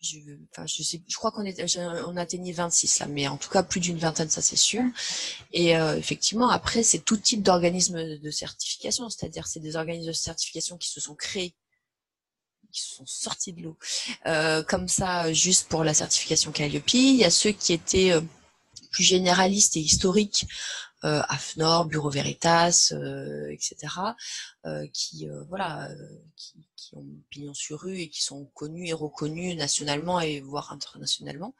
[0.00, 0.18] je,
[0.52, 3.50] enfin, je, sais, je crois qu'on est, on a atteigné 26 là, mais en tout
[3.50, 4.84] cas plus d'une vingtaine, ça c'est sûr.
[5.52, 10.12] Et euh, effectivement, après c'est tout type d'organismes de certification, c'est-à-dire c'est des organismes de
[10.12, 11.56] certification qui se sont créés
[12.72, 13.78] qui sont sortis de l'eau.
[14.26, 18.20] Euh, comme ça, juste pour la certification Calliope, il y a ceux qui étaient euh,
[18.90, 20.46] plus généralistes et historiques,
[21.04, 23.76] euh, AFNOR, Bureau Veritas, euh, etc.,
[24.66, 25.88] euh, qui voilà,
[26.36, 30.72] qui, qui, ont pignon sur rue et qui sont connus et reconnus nationalement et voire
[30.72, 31.56] internationalement.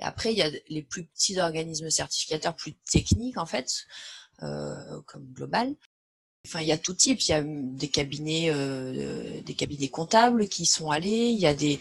[0.00, 3.86] Et après, il y a les plus petits organismes certificateurs, plus techniques en fait,
[4.38, 5.76] comme Global,
[6.46, 7.20] Enfin, il y a tout type.
[7.20, 11.30] Il y a des cabinets, euh, des cabinets comptables qui sont allés.
[11.30, 11.78] Il y a des.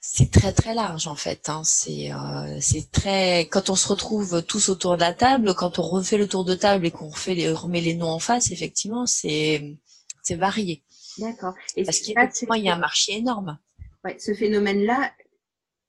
[0.00, 1.48] c'est très très large en fait.
[1.48, 1.62] Hein.
[1.64, 3.40] C'est euh, c'est très.
[3.48, 6.54] Quand on se retrouve tous autour de la table, quand on refait le tour de
[6.54, 9.76] table et qu'on refait les, remet les noms en face, effectivement, c'est
[10.22, 10.82] c'est varié.
[11.18, 11.54] D'accord.
[11.84, 13.58] Parce qu'effectivement, il y a un marché énorme.
[14.04, 15.12] Ouais, ce phénomène-là,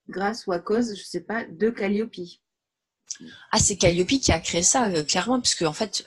[0.09, 2.15] grâce ou à cause, je sais pas, de Calliope.
[3.51, 6.05] Ah, c'est Calliope qui a créé ça, euh, clairement, puisque en fait,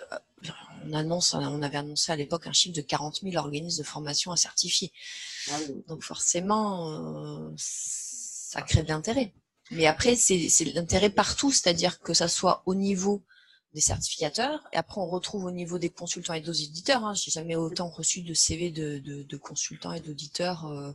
[0.87, 4.33] on, annonce, on avait annoncé à l'époque un chiffre de 40 000 organismes de formation
[4.33, 4.93] à certifier.
[5.51, 5.59] Ah
[5.89, 9.33] Donc forcément, euh, ça crée de l'intérêt.
[9.71, 13.23] Mais après, c'est l'intérêt partout, c'est-à-dire que ça soit au niveau
[13.73, 17.05] des certificateurs, et après on retrouve au niveau des consultants et des auditeurs.
[17.05, 17.15] Hein.
[17.15, 20.93] J'ai jamais autant reçu de CV de, consultants et d'auditeurs euh,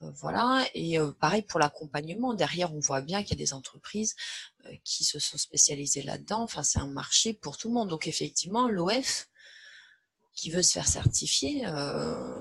[0.00, 0.64] voilà.
[0.74, 2.34] Et euh, pareil pour l'accompagnement.
[2.34, 4.14] Derrière, on voit bien qu'il y a des entreprises
[4.66, 6.42] euh, qui se sont spécialisées là-dedans.
[6.42, 7.88] Enfin, c'est un marché pour tout le monde.
[7.88, 9.28] Donc, effectivement, l'OF
[10.34, 11.64] qui veut se faire certifier,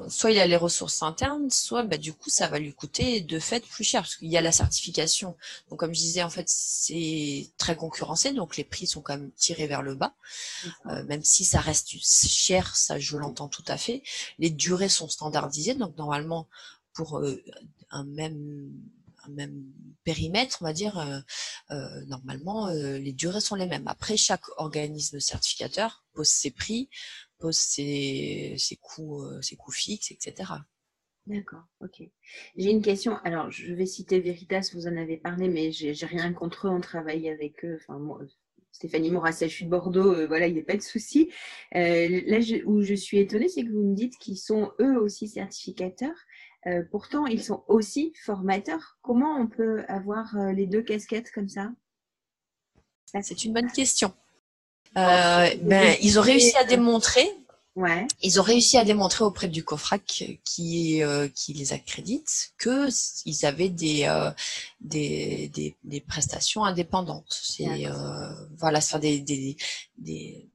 [0.09, 3.39] soit il a les ressources internes, soit bah, du coup ça va lui coûter de
[3.39, 5.37] fait plus cher parce qu'il y a la certification.
[5.69, 9.31] Donc comme je disais en fait c'est très concurrencé, donc les prix sont quand même
[9.37, 10.13] tirés vers le bas,
[11.07, 14.03] même si ça reste cher, ça je l'entends tout à fait.
[14.39, 16.49] Les durées sont standardisées, donc normalement
[16.95, 17.35] pour euh,
[17.91, 18.71] un même
[19.29, 19.63] même
[20.03, 21.19] périmètre, on va dire, euh,
[21.71, 23.87] euh, normalement, les durées sont les mêmes.
[23.87, 26.91] Après, chaque organisme certificateur pose ses prix,
[27.39, 30.51] pose ses, ses coûts, ses coûts fixes, etc.
[31.25, 32.03] D'accord, ok.
[32.55, 33.17] J'ai une question.
[33.23, 36.79] Alors, je vais citer Veritas, vous en avez parlé, mais j'ai rien contre eux, on
[36.79, 37.79] travaille avec eux.
[37.81, 38.21] Enfin, moi,
[38.71, 41.31] Stéphanie Morasset, je suis de Bordeaux, voilà, il n'y a pas de souci.
[41.71, 46.25] là où je suis étonnée, c'est que vous me dites qu'ils sont eux aussi certificateurs.
[46.67, 48.97] Euh, pourtant, ils sont aussi formateurs.
[49.01, 51.69] Comment on peut avoir euh, les deux casquettes comme ça?
[53.21, 54.13] C'est une bonne question.
[54.97, 57.25] Euh, ben, ils ont réussi à démontrer.
[57.75, 58.07] Ouais.
[58.21, 61.01] Ils ont réussi à démontrer auprès du COFRAC qui,
[61.33, 62.87] qui les accrédite que
[63.25, 64.09] ils avaient des,
[64.79, 67.39] des, des, prestations indépendantes.
[67.41, 67.85] C'est
[68.57, 69.57] voilà, ça des, des,
[69.97, 70.49] des,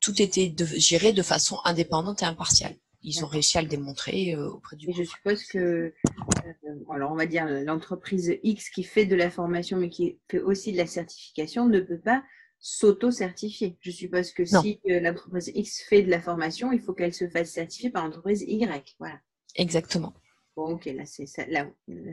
[0.00, 4.48] tout était géré de façon indépendante et impartiale ils ont réussi à le démontrer euh,
[4.50, 4.88] auprès du.
[4.90, 9.30] Et je suppose que, euh, alors on va dire l'entreprise X qui fait de la
[9.30, 12.22] formation mais qui fait aussi de la certification ne peut pas
[12.60, 13.78] s'auto-certifier.
[13.80, 17.28] Je suppose que si euh, l'entreprise X fait de la formation, il faut qu'elle se
[17.28, 18.96] fasse certifier par l'entreprise Y.
[18.98, 19.20] Voilà.
[19.54, 20.12] Exactement.
[20.56, 22.12] Bon, ok, là c'est ça, là, là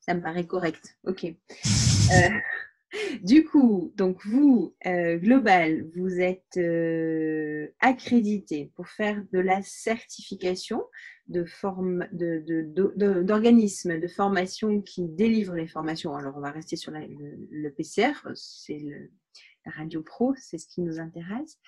[0.00, 0.98] ça me paraît correct.
[1.04, 1.34] Ok.
[3.22, 10.84] Du coup, donc vous, euh, Global, vous êtes euh, accrédité pour faire de la certification
[11.28, 11.44] de
[13.22, 16.14] d'organismes de, formation qui délivrent les formations.
[16.14, 18.84] Alors, on va rester sur le, PCR, c'est
[19.64, 21.58] la Radio Pro, c'est ce qui nous intéresse.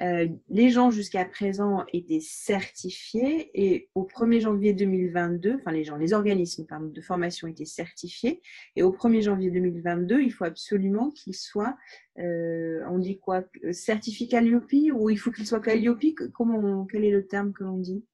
[0.00, 5.96] Euh, les gens jusqu'à présent étaient certifiés et au 1er janvier 2022, enfin les gens,
[5.96, 8.40] les organismes de formation étaient certifiés.
[8.76, 11.76] Et au 1er janvier 2022, il faut absolument qu'ils soient,
[12.18, 15.98] euh, on dit quoi, certifié Calliope ou il faut qu'ils soient Calliope
[16.32, 18.04] Comment, quel est le terme que l'on dit?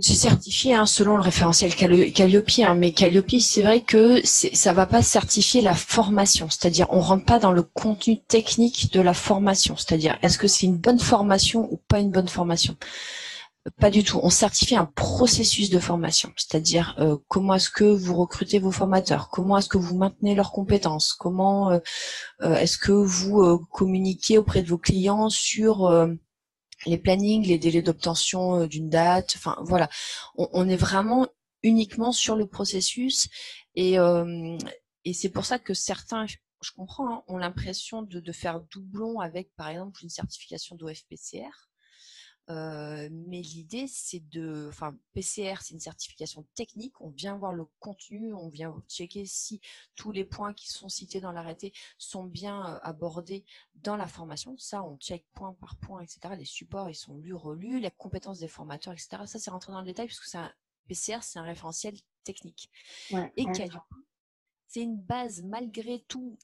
[0.00, 4.86] C'est certifié hein, selon le référentiel Calliope, hein, mais Calliope, c'est vrai que ça va
[4.86, 9.76] pas certifier la formation, c'est-à-dire on rentre pas dans le contenu technique de la formation,
[9.76, 12.76] c'est-à-dire est-ce que c'est une bonne formation ou pas une bonne formation?
[13.80, 14.18] Pas du tout.
[14.22, 19.28] On certifie un processus de formation, c'est-à-dire euh, comment est-ce que vous recrutez vos formateurs,
[19.30, 21.78] comment est-ce que vous maintenez leurs compétences, comment euh,
[22.42, 25.90] euh, est-ce que vous communiquez auprès de vos clients sur
[26.86, 29.34] les plannings, les délais d'obtention euh, d'une date.
[29.36, 29.88] Enfin voilà,
[30.36, 31.26] on, est vraiment
[31.62, 33.28] uniquement sur le processus
[33.74, 34.56] et, euh,
[35.04, 39.20] et c'est pour ça que certains, je comprends, hein, ont l'impression de, de, faire doublon
[39.20, 41.67] avec par exemple une certification d'OFPCR.
[42.50, 46.98] Euh, mais l'idée, c'est de, enfin, PCR, c'est une certification technique.
[47.00, 49.60] On vient voir le contenu, on vient checker si
[49.94, 53.44] tous les points qui sont cités dans l'arrêté sont bien abordés
[53.74, 54.56] dans la formation.
[54.56, 56.34] Ça, on check point par point, etc.
[56.38, 59.22] Les supports, ils sont lus, relus, les compétences des formateurs, etc.
[59.26, 60.52] Ça, c'est rentré dans le détail puisque c'est un
[60.88, 61.94] PCR, c'est un référentiel
[62.24, 62.70] technique.
[63.36, 63.44] Et
[64.66, 66.38] c'est une base malgré tout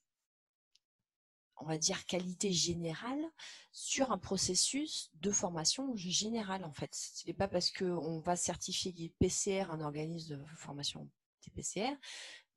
[1.64, 3.24] on va dire, qualité générale
[3.72, 6.90] sur un processus de formation générale, en fait.
[6.92, 11.10] Ce n'est pas parce qu'on va certifier PCR, un organisme de formation
[11.40, 11.96] TPCR,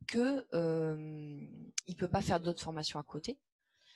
[0.08, 3.40] qu'il euh, ne peut pas faire d'autres formations à côté.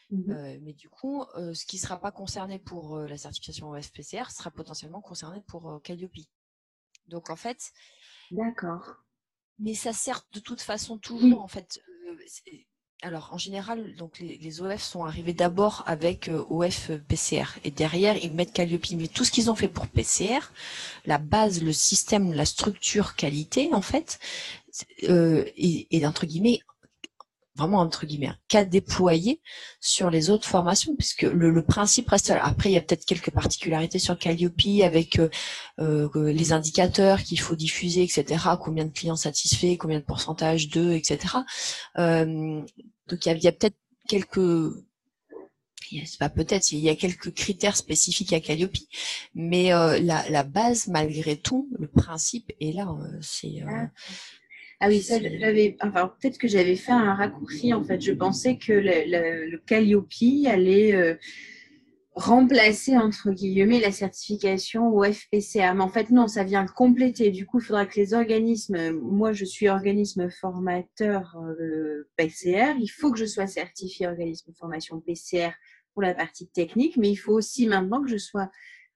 [0.09, 3.69] Mmh euh, mais du coup, euh, ce qui ne sera pas concerné pour la certification
[3.69, 6.27] OFPCR sera potentiellement concerné pour Calliope.
[7.07, 7.71] Donc en fait.
[8.31, 9.03] D'accord.
[9.59, 11.81] Mais ça sert de toute façon toujours, en fait
[13.03, 18.15] alors, en général, donc les, OF sont arrivés d'abord avec euh, OF PCR et derrière
[18.15, 18.85] ils mettent Calliope.
[18.95, 20.39] Mais tout ce qu'ils ont fait pour PCR,
[21.05, 24.19] la base, le système, la structure qualité, en fait,
[25.09, 26.59] euh, est, entre guillemets
[27.55, 29.41] vraiment entre guillemets qu'à déployer
[29.79, 32.31] sur les autres formations puisque le, principe reste.
[32.31, 35.29] Après, il y a peut-être quelques particularités sur Calliope avec euh,
[35.79, 38.43] euh, les indicateurs qu'il faut diffuser, etc.
[38.59, 41.37] Combien de clients satisfaits, combien de pourcentage d'eux, etc.
[41.97, 42.61] Euh,
[43.07, 43.77] donc il y a, peut-être
[44.07, 44.39] quelques
[46.19, 48.75] pas peut-être, il y a quelques critères spécifiques à Calliope,
[49.35, 52.87] mais euh, la, base, malgré tout, le principe est là.
[52.89, 53.85] Euh, c'est euh,
[54.81, 54.87] ah.
[54.89, 55.77] oui, ça, j'avais.
[55.81, 57.73] Enfin, peut-être que j'avais fait un raccourci.
[57.73, 60.11] En fait, je pensais que le, Calliope
[60.47, 61.17] allait
[62.13, 65.73] remplacer entre guillemets la certification au FPCA.
[65.73, 67.31] Mais en fait, non, ça vient compléter.
[67.31, 72.89] Du coup, il faudra que les organismes, moi je suis organisme formateur euh, PCR, il
[72.89, 75.51] faut que je sois certifié organisme formation PCR
[75.93, 78.49] pour la partie technique, mais il faut aussi maintenant que je sois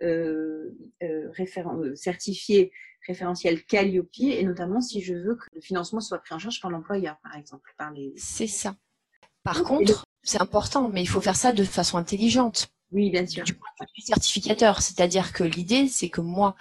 [0.04, 0.72] euh,
[1.04, 2.72] euh, euh certifié
[3.08, 6.72] référentiel Calliope, et notamment si je veux que le financement soit pris en charge par
[6.72, 7.74] l'employeur, par exemple.
[7.78, 8.14] Par les...
[8.18, 8.76] C'est ça.
[9.44, 12.68] Par contre, c'est important, mais il faut faire ça de façon intelligente.
[12.92, 13.44] Oui, bien sûr.
[13.44, 13.56] Du,
[14.02, 16.56] certificateur, c'est-à-dire que l'idée, c'est que moi,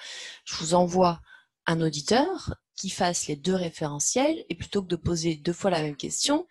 [0.44, 1.20] je vous envoie
[1.66, 5.80] un auditeur qui fasse les deux référentiels et plutôt que de poser deux fois la
[5.80, 6.46] même question,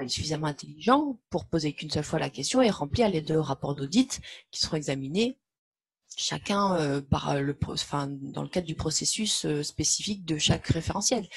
[0.00, 3.74] est suffisamment intelligent pour poser qu'une seule fois la question et remplir les deux rapports
[3.74, 4.20] d'audit
[4.50, 5.38] qui seront examinés
[6.16, 10.66] chacun euh, par euh, le enfin dans le cadre du processus euh, spécifique de chaque
[10.66, 11.28] référentiel.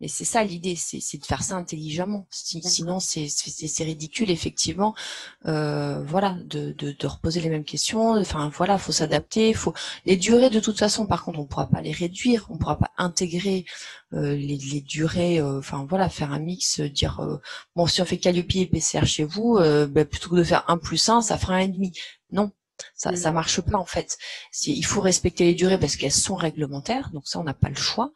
[0.00, 2.26] Mais c'est ça l'idée c'est de faire ça intelligemment.
[2.30, 4.94] Sinon c'est ridicule effectivement
[5.42, 8.10] voilà de, de, de, reposer les mêmes questions.
[8.10, 9.72] Enfin voilà faut s'adapter faut
[10.04, 12.46] les durées de toute façon par contre on pourra pas les réduire.
[12.50, 13.64] On pourra pas intégrer
[14.12, 17.26] les, les, durées enfin voilà faire un mix dire
[17.74, 20.76] bon si on fait Calliope et PCR chez vous ben, plutôt que de faire un
[20.76, 21.92] plus un ça fera un et demi.
[22.32, 22.52] Non
[22.94, 24.18] ça, ça marche pas en fait.
[24.64, 27.74] Il faut respecter les durées parce qu'elles sont réglementaires, donc ça on n'a pas le
[27.74, 28.12] choix.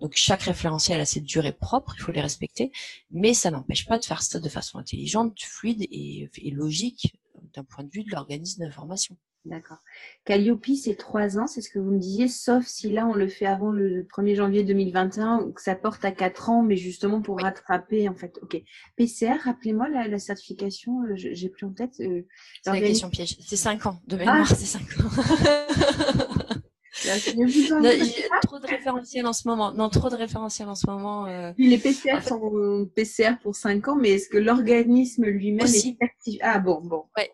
[0.00, 2.72] Donc chaque référentiel a ses durées propres, il faut les respecter,
[3.10, 7.16] mais ça n'empêche pas de faire ça de façon intelligente, fluide et, et logique
[7.54, 9.16] d'un point de vue de l'organisme d'information.
[9.44, 9.76] D'accord.
[10.24, 13.28] Calliope, c'est trois ans, c'est ce que vous me disiez, sauf si là, on le
[13.28, 17.20] fait avant le 1er janvier 2021 ou que ça porte à quatre ans, mais justement
[17.20, 18.38] pour rattraper, en fait.
[18.40, 18.62] OK.
[18.96, 21.92] PCR, rappelez-moi la, certification, euh, j'ai plus en tête.
[22.00, 22.22] Euh,
[22.62, 23.36] c'est la question piège.
[23.40, 24.00] C'est cinq ans.
[24.06, 24.54] De mémoire, ah.
[24.54, 25.10] c'est cinq ans.
[28.42, 29.72] trop de référentiels en ce moment.
[29.72, 31.26] Non, trop de référentiels en ce moment.
[31.26, 31.52] Euh...
[31.58, 36.58] Les PCR sont PCR pour 5 ans, mais est-ce que l'organisme lui-même est certifié Ah
[36.60, 37.04] bon, bon.
[37.16, 37.30] Ouais.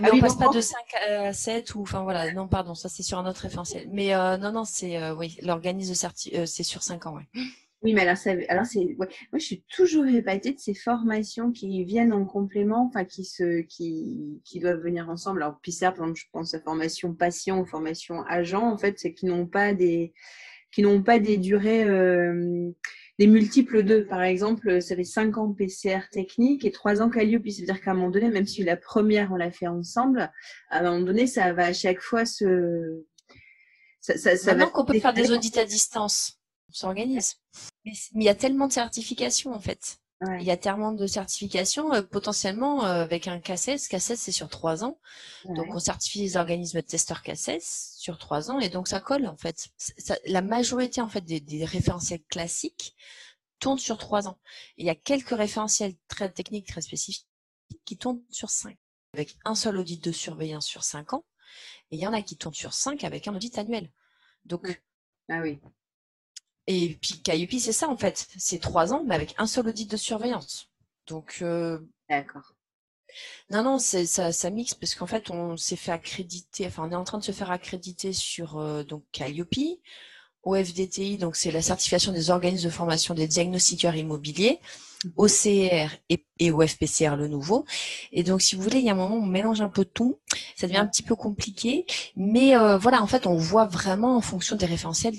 [0.00, 2.88] Mais ah on passe pas de 5 à 7 ou enfin voilà, non pardon, ça
[2.88, 3.88] c'est sur un autre référentiel.
[3.92, 6.30] Mais euh, non non, c'est euh, oui, l'organisme certi...
[6.34, 7.42] Euh, c'est sur 5 ans, ouais.
[7.84, 8.16] Oui, mais alors,
[8.48, 13.04] alors c'est, moi, je suis toujours épatée de ces formations qui viennent en complément, enfin,
[13.04, 15.42] qui, se, qui, qui doivent venir ensemble.
[15.42, 19.12] Alors, PISA, par exemple, je pense à formation patient ou formation agent, en fait, c'est
[19.12, 20.14] qui n'ont pas des,
[20.72, 22.70] qui n'ont pas des durées, euh,
[23.18, 24.06] des multiples d'eux.
[24.06, 27.48] Par exemple, ça fait 5 ans PCR technique et 3 ans Calliope.
[27.48, 30.30] C'est-à-dire qu'à un moment donné, même si la première, on l'a fait ensemble,
[30.70, 33.04] à un moment donné, ça va à chaque fois se.
[34.00, 36.38] Ça, ça, ça Maintenant qu'on peut faire des audits à distance,
[36.68, 37.36] on s'organise.
[37.84, 39.98] Mais il y a tellement de certifications en fait.
[40.40, 43.88] Il y a tellement de certifications, euh, potentiellement euh, avec un CACES.
[43.88, 44.98] CACES, c'est sur trois ans.
[45.44, 49.26] Donc, on certifie les organismes de testeurs CACES sur trois ans et donc ça colle
[49.26, 49.68] en fait.
[50.26, 52.94] la majorité en fait des, référentiels classiques
[53.58, 54.38] tournent sur trois ans.
[54.76, 57.26] il y a quelques référentiels très techniques, très spécifiques
[57.84, 58.76] qui tournent sur cinq,
[59.14, 61.24] avec un seul audit de surveillance sur cinq ans.
[61.90, 63.90] Et il y en a qui tournent sur cinq avec un audit annuel.
[64.44, 64.82] Donc,
[65.30, 65.58] ah oui.
[66.66, 68.26] Et puis Calliope, c'est ça en fait.
[68.38, 70.70] C'est trois ans, mais avec un seul audit de surveillance.
[71.06, 71.38] Donc.
[71.42, 72.54] Euh, D'accord.
[73.50, 76.96] Non, non, ça, ça mixe parce qu'en fait, on s'est fait accréditer, enfin, on est
[76.96, 79.78] en train de se faire accréditer sur euh, donc Calliope,
[80.42, 84.60] OFDTI, donc c'est la certification des organismes de formation des diagnostiqueurs immobiliers,
[85.04, 85.12] mhm.
[85.16, 87.64] OCR et, et OFPCR le nouveau.
[88.12, 89.84] Et donc, si vous voulez, il y a un moment où on mélange un peu
[89.84, 90.18] tout,
[90.56, 91.86] ça devient un petit peu compliqué,
[92.16, 95.16] mais euh, voilà, en fait, on voit vraiment en fonction des référentiels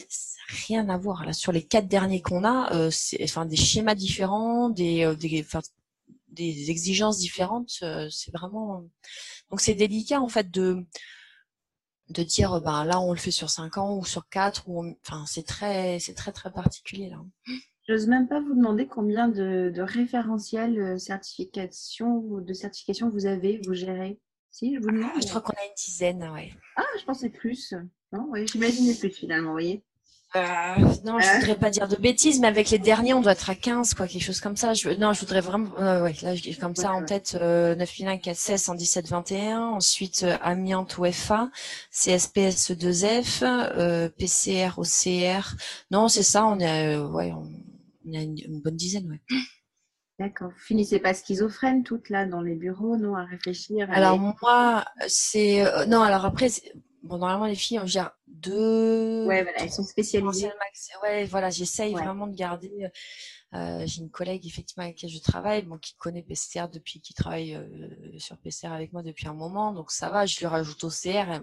[0.48, 1.26] rien à voir.
[1.26, 5.16] Là, sur les quatre derniers qu'on a, euh, c'est enfin des schémas différents, des, euh,
[5.16, 5.46] des,
[6.30, 7.80] des exigences différentes.
[7.84, 8.84] Euh, c'est vraiment
[9.50, 10.86] donc c'est délicat en fait de
[12.10, 15.26] de dire ben là on le fait sur cinq ans ou sur quatre ou enfin
[15.28, 17.18] c'est très c'est très très particulier là.
[17.88, 23.62] J'ose même pas vous demander combien de, de référentiels certification ou de certification vous avez,
[23.66, 24.20] vous gérez.
[24.50, 25.12] Si, je vous demande.
[25.14, 26.54] Ah, je crois qu'on a une dizaine, ouais.
[26.78, 27.74] Ah, je pensais plus.
[28.14, 29.84] Non, oui, j'imaginais plus finalement, vous voyez.
[30.36, 30.76] Euh,
[31.06, 33.56] non, je voudrais pas dire de bêtises, mais avec les derniers, on doit être à
[33.56, 34.74] 15, quoi, quelque chose comme ça.
[34.74, 38.62] Je, non, je voudrais vraiment, euh, ouais, là, comme ça en tête, euh, 9001 416
[38.62, 39.62] 117 21.
[39.62, 41.50] Ensuite, euh, Amiante OFA,
[41.92, 45.56] CSPS 2F, euh, PCR OCR.
[45.92, 49.22] Non, c'est ça, on est, euh, ouais, on, a une, bonne dizaine, ouais.
[50.20, 50.50] D'accord.
[50.50, 53.88] Vous finissez pas schizophrène toutes là dans les bureaux, non, à réfléchir.
[53.92, 56.02] alors moi, c'est non.
[56.02, 56.48] Alors après,
[57.06, 59.26] bon, normalement les filles, on gère deux.
[59.26, 60.51] Ouais, voilà, elles sont spécialisées.
[61.03, 62.72] Ouais, voilà, j'essaye vraiment de garder.
[62.82, 62.89] Euh,
[63.53, 67.14] euh, j'ai une collègue effectivement avec qui je travaille, bon, qui connaît PCR depuis, qui
[67.14, 67.88] travaille euh,
[68.18, 70.26] sur PCR avec moi depuis un moment, donc ça va.
[70.26, 71.41] Je lui rajoute OCR,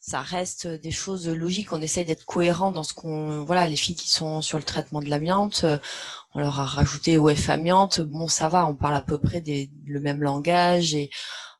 [0.00, 1.72] ça reste des choses logiques.
[1.72, 5.00] On essaye d'être cohérent dans ce qu'on, voilà, les filles qui sont sur le traitement
[5.00, 5.64] de l'amiante,
[6.34, 8.00] on leur a rajouté OF amiante.
[8.00, 11.10] Bon, ça va, on parle à peu près des, le même langage et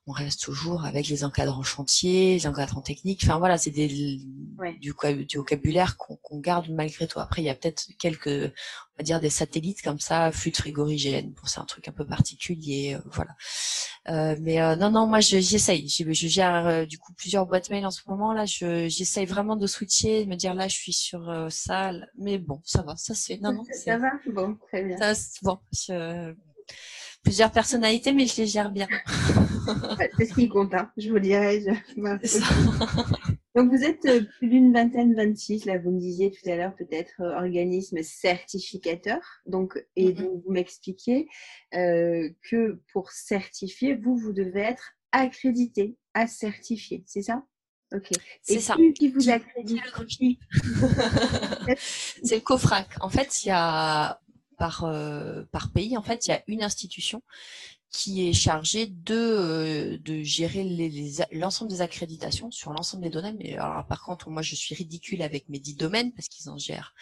[0.08, 3.22] on reste toujours avec les encadrants chantiers, les encadrants techniques.
[3.24, 4.18] Enfin voilà, c'est du,
[4.80, 4.94] du,
[5.36, 7.18] vocabulaire qu'on garde malgré tout.
[7.18, 11.30] Après, il y a peut-être quelques, on va dire des satellites comme ça, flûte frigorigène.
[11.30, 13.32] Bon, c'est un truc un peu particulier, euh, voilà.
[14.08, 15.88] Euh, mais euh, non, non, moi j'essaye.
[15.88, 18.32] Je, je, gère du coup plusieurs boîtes mail en ce moment.
[18.32, 21.90] Là, j'essaye vraiment de switcher, de me dire là, je suis sur ça.
[22.16, 23.38] Mais bon, ça va, ça se fait.
[23.38, 25.14] Non, non, ça va, bon, très bien.
[25.14, 25.58] Ça, bon,
[27.26, 28.86] plusieurs personnalités, mais je les gère bien.
[30.16, 30.92] c'est ce qui compte, hein.
[30.96, 31.60] je vous dirais.
[33.56, 36.74] Donc vous êtes euh, plus d'une vingtaine, 26, là vous me disiez tout à l'heure
[36.76, 39.18] peut-être euh, organisme certificateur.
[39.46, 40.22] Donc, et mm-hmm.
[40.22, 41.26] donc vous m'expliquiez
[41.74, 47.42] euh, que pour certifier, vous, vous devez être accrédité à certifier, c'est ça?
[47.94, 48.10] Ok.
[48.42, 48.76] C'est ça.
[48.94, 49.80] Qui vous accrédite?
[52.22, 52.88] C'est le COFRAC.
[53.00, 54.20] En fait, il y a
[54.56, 57.22] par, euh, par pays, en fait, il y a une institution
[57.90, 59.14] qui est chargée de,
[60.08, 60.64] euh, gérer
[61.32, 63.36] l'ensemble des accréditations sur l'ensemble des domaines.
[63.38, 66.58] Mais alors, par contre, moi, je suis ridicule avec mes dix domaines parce qu'ils en
[66.58, 66.94] gèrent,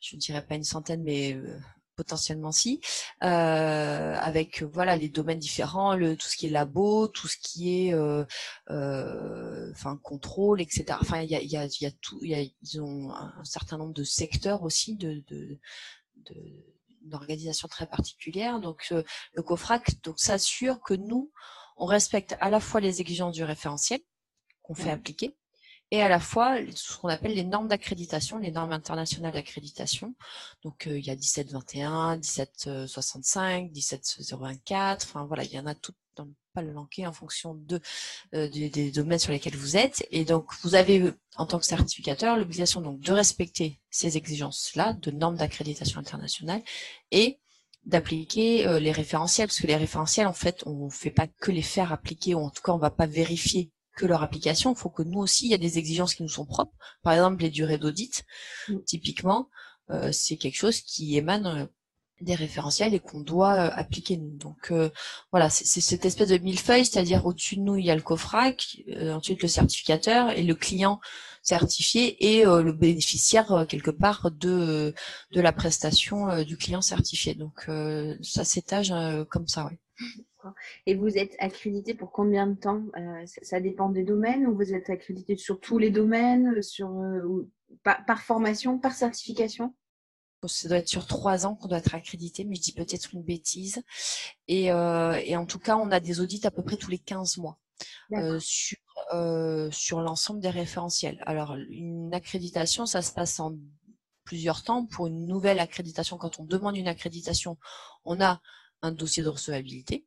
[0.00, 1.58] je ne dirais pas une centaine, mais euh,
[1.96, 2.80] potentiellement si,
[3.20, 7.94] avec voilà les domaines différents, le, tout ce qui est labo, tout ce qui est
[10.02, 10.96] contrôle, etc.
[10.98, 14.62] Enfin il y a, y, a, y a ils ont un certain nombre de secteurs
[14.62, 15.22] aussi de
[17.00, 18.60] d'une organisation très particulière.
[18.60, 21.30] Donc euh, le COFRAC donc s'assure que nous
[21.76, 24.00] on respecte à la fois les exigences du référentiel
[24.62, 25.34] qu'on fait appliquer
[25.90, 30.14] et à la fois ce qu'on appelle les normes d'accréditation, les normes internationales d'accréditation.
[30.62, 35.96] Donc euh, il y a 1721, 1765, 17024, enfin voilà, il y en a toutes
[36.16, 37.80] dans pas le manquer en fonction de,
[38.34, 40.06] euh, des, domaines sur lesquels vous êtes.
[40.10, 45.10] Et donc, vous avez, en tant que certificateur, l'obligation donc de respecter ces exigences-là, de
[45.10, 46.62] normes d'accréditation internationale,
[47.10, 47.38] et
[47.84, 51.50] d'appliquer euh, les référentiels, parce que les référentiels, en fait, on ne fait pas que
[51.50, 53.70] les faire appliquer, ou en tout cas, on ne va pas vérifier
[54.00, 54.72] que leur application.
[54.72, 56.74] Il faut que nous aussi, il y a des exigences qui nous sont propres.
[57.02, 58.24] Par exemple, les durées d'audit,
[58.68, 58.78] mm.
[58.86, 59.48] typiquement.
[60.12, 61.68] c'est quelque chose qui émane
[62.20, 64.36] des référentiels et qu'on doit appliquer nous.
[64.36, 64.72] Donc
[65.32, 68.82] voilà, c'est cette espèce de millefeuille, c'est-à-dire au-dessus de nous il y a le COFRAC,
[69.12, 71.00] ensuite le certificateur et le client
[71.42, 74.94] certifié et le bénéficiaire quelque part de
[75.32, 77.34] de la prestation du client certifié.
[77.34, 77.68] Donc
[78.22, 78.92] ça s'étage
[79.30, 79.70] comme ça,
[80.44, 80.50] oui.
[80.86, 84.72] Et vous êtes accrédité pour combien de temps euh, ça, dépend des domaines ou vous
[84.72, 87.48] êtes accrédité sur tous les domaines, sur, euh,
[87.82, 89.74] par, formation, par certification?
[90.46, 93.22] Ça doit être sur trois ans qu'on doit être accrédité, mais je dis peut-être une
[93.22, 93.82] bêtise.
[94.48, 96.98] Et, euh, et, en tout cas, on a des audits à peu près tous les
[96.98, 97.58] 15 mois
[98.38, 98.78] sur,
[99.70, 101.22] sur l'ensemble des référentiels.
[101.26, 103.54] Alors, une accréditation, ça se passe en
[104.24, 104.86] plusieurs temps.
[104.86, 107.58] Pour une nouvelle accréditation, quand on demande une accréditation,
[108.04, 108.40] on a
[108.82, 110.06] un dossier de recevabilité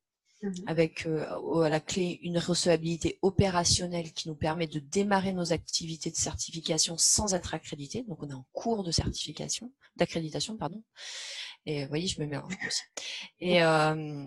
[0.68, 6.12] avec euh, à la clé une recevabilité opérationnelle qui nous permet de démarrer nos activités
[6.12, 8.04] de certification sans être accrédité.
[8.04, 10.84] Donc on est en cours de certification, d'accréditation, pardon.
[11.66, 12.38] Et vous voyez, je me mets
[12.68, 12.82] aussi.
[13.40, 14.26] Et euh,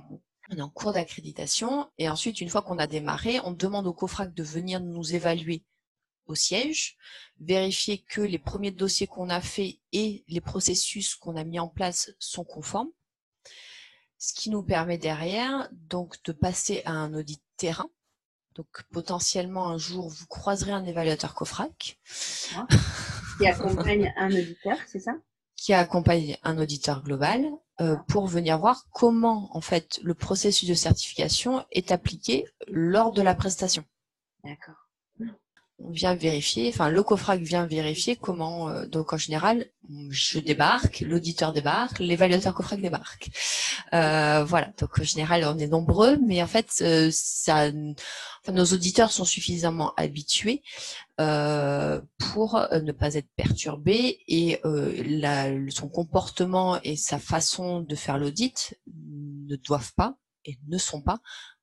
[0.51, 1.91] on est en cours d'accréditation.
[1.99, 5.65] Et ensuite, une fois qu'on a démarré, on demande au COFRAC de venir nous évaluer
[6.27, 6.97] au siège,
[7.41, 11.69] vérifier que les premiers dossiers qu'on a faits et les processus qu'on a mis en
[11.69, 12.91] place sont conformes
[14.19, 17.89] ce qui nous permet derrière donc de passer à un audit terrain.
[18.55, 21.99] Donc potentiellement un jour vous croiserez un évaluateur COFRAC.
[23.39, 25.13] Qui accompagne un auditeur, c'est ça?
[25.57, 27.47] Qui accompagne un auditeur global
[27.81, 33.23] euh, pour venir voir comment en fait le processus de certification est appliqué lors de
[33.23, 33.85] la prestation.
[34.45, 34.86] D'accord
[35.79, 39.67] on vient vérifier, enfin le COFRAC vient vérifier comment, euh, donc en général,
[40.09, 43.29] je débarque, l'auditeur débarque, l'évaluateur COFRAC débarque.
[43.93, 49.13] Euh, voilà, donc en général on est nombreux, mais en fait euh, ça, nos auditeurs
[49.13, 50.63] sont suffisamment habitués
[51.17, 54.61] pour ne pas être perturbés et
[55.71, 61.19] son comportement et sa façon de faire l'audit ne doivent pas et ne sont pas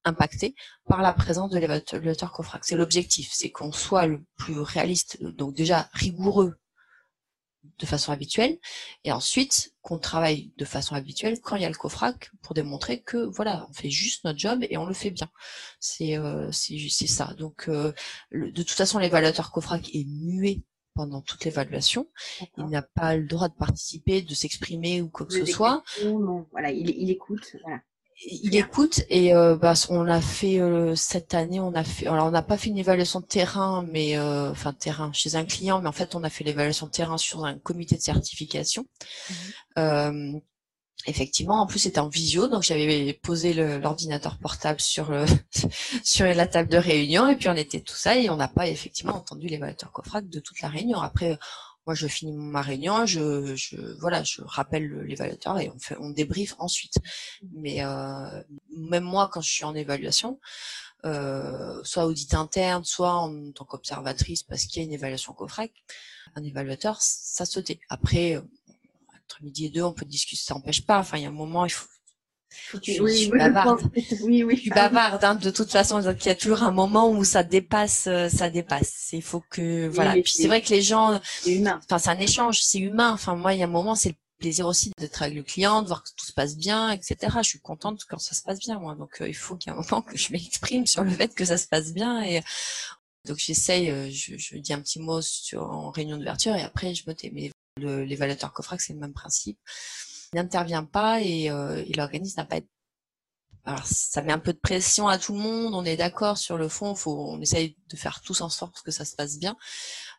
[0.05, 0.55] impactés
[0.87, 2.65] par la présence de l'évaluateur COFRAC.
[2.65, 6.55] C'est l'objectif, c'est qu'on soit le plus réaliste, donc déjà rigoureux
[7.79, 8.59] de façon habituelle,
[9.05, 13.01] et ensuite qu'on travaille de façon habituelle quand il y a le COFRAC pour démontrer
[13.01, 15.29] que voilà, on fait juste notre job et on le fait bien.
[15.79, 17.33] C'est euh, c'est ça.
[17.37, 17.93] Donc euh,
[18.31, 22.09] de toute façon, l'évaluateur COFRAC est muet pendant toute l'évaluation.
[22.57, 25.83] Il n'a pas le droit de participer, de s'exprimer ou quoi que ce soit.
[26.03, 27.55] Non, voilà, il, il écoute.
[27.63, 27.79] Voilà
[28.25, 32.27] il écoute et euh, bah, on a fait euh, cette année, on a fait, alors
[32.27, 35.81] on n'a pas fait une évaluation de terrain, mais euh, enfin terrain chez un client,
[35.81, 38.85] mais en fait on a fait l'évaluation de terrain sur un comité de certification.
[39.77, 40.39] Mmh.
[41.07, 45.11] effectivement, en plus c'était en visio, donc j'avais posé l'ordinateur portable sur
[46.03, 48.67] sur la table de réunion et puis on était tout ça et on n'a pas
[48.67, 51.01] effectivement entendu l'évaluateur COFRAC de toute la réunion.
[51.01, 51.37] Après
[51.85, 56.09] moi, je finis ma réunion, je, je voilà, je rappelle l'évaluateur et on fait, on
[56.11, 56.95] débriefe ensuite.
[57.51, 60.39] Mais euh, même moi, quand je suis en évaluation,
[61.05, 65.73] euh, soit audit interne, soit en tant qu'observatrice, parce qu'il y a une évaluation COFREC,
[66.35, 67.59] un évaluateur, ça se.
[67.89, 68.37] Après,
[69.25, 70.99] entre midi et deux, on peut discuter, ça n'empêche pas.
[70.99, 71.87] Enfin, il y a un moment, il faut,
[72.81, 73.81] je, oui, suis bavarde.
[74.23, 74.55] Oui, oui.
[74.55, 76.01] Je suis bavarde, hein, de toute façon.
[76.01, 79.09] Donc, il y a toujours un moment où ça dépasse, euh, ça dépasse.
[79.13, 80.13] Il faut que, voilà.
[80.13, 83.11] puis c'est vrai que les gens, enfin, c'est un échange, c'est humain.
[83.11, 85.81] Enfin, moi, il y a un moment, c'est le plaisir aussi d'être avec le client,
[85.81, 87.15] de voir que tout se passe bien, etc.
[87.37, 88.95] Je suis contente quand ça se passe bien, moi.
[88.95, 91.33] Donc, euh, il faut qu'il y ait un moment que je m'exprime sur le fait
[91.33, 92.41] que ça se passe bien et
[93.25, 96.93] donc j'essaye, euh, je, je, dis un petit mot sur, en réunion d'ouverture et après
[96.93, 97.31] je me tais.
[97.33, 99.57] Mais l'évaluateur COFRAC, c'est le même principe
[100.33, 102.67] n'intervient pas et, euh, l'organisme n'a pas été
[103.65, 106.57] alors ça met un peu de pression à tout le monde, on est d'accord sur
[106.57, 109.55] le fond, faut, on essaye de faire tous en sorte que ça se passe bien,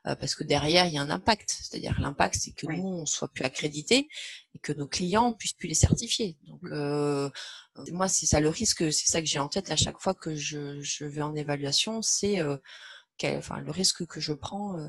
[0.07, 3.07] euh, parce que derrière il y a un impact, c'est-à-dire l'impact c'est que nous on
[3.07, 4.09] soit plus accrédités
[4.55, 6.39] et que nos clients puissent plus les certifier.
[6.47, 7.29] Donc euh,
[7.93, 10.35] moi c'est ça le risque, c'est ça que j'ai en tête à chaque fois que
[10.35, 12.57] je, je vais en évaluation, c'est euh,
[13.23, 14.89] enfin le risque que je prends, euh,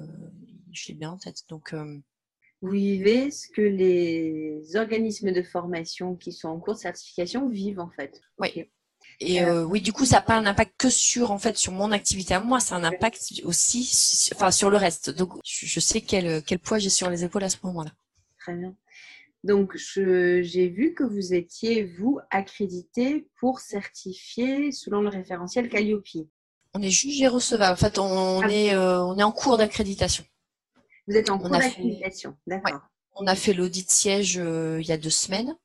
[0.72, 1.44] je l'ai bien en tête.
[1.50, 1.76] Donc
[2.62, 7.80] vous vivez ce que les organismes de formation qui sont en cours de certification vivent
[7.80, 8.22] en fait.
[8.39, 8.68] Oui.
[9.20, 11.72] Et euh, oui, du coup, ça n'a pas un impact que sur en fait sur
[11.72, 15.10] mon activité à moi, c'est un impact aussi, enfin sur le reste.
[15.10, 17.91] Donc, je, sais quel quel poids j'ai sur les épaules à ce moment-là.
[18.39, 18.76] Très bien.
[19.45, 26.28] Donc, j'ai vu que vous étiez vous accrédité pour certifier selon le référentiel Calliope.
[26.74, 27.74] On est jugé recevable.
[27.74, 30.26] En fait, on, ah est euh, on est en cours d'accréditation.
[31.08, 32.82] Vous êtes en cours d'accréditation, d'accord.
[33.18, 35.56] On a fait l'audit siège euh, il y a deux semaines,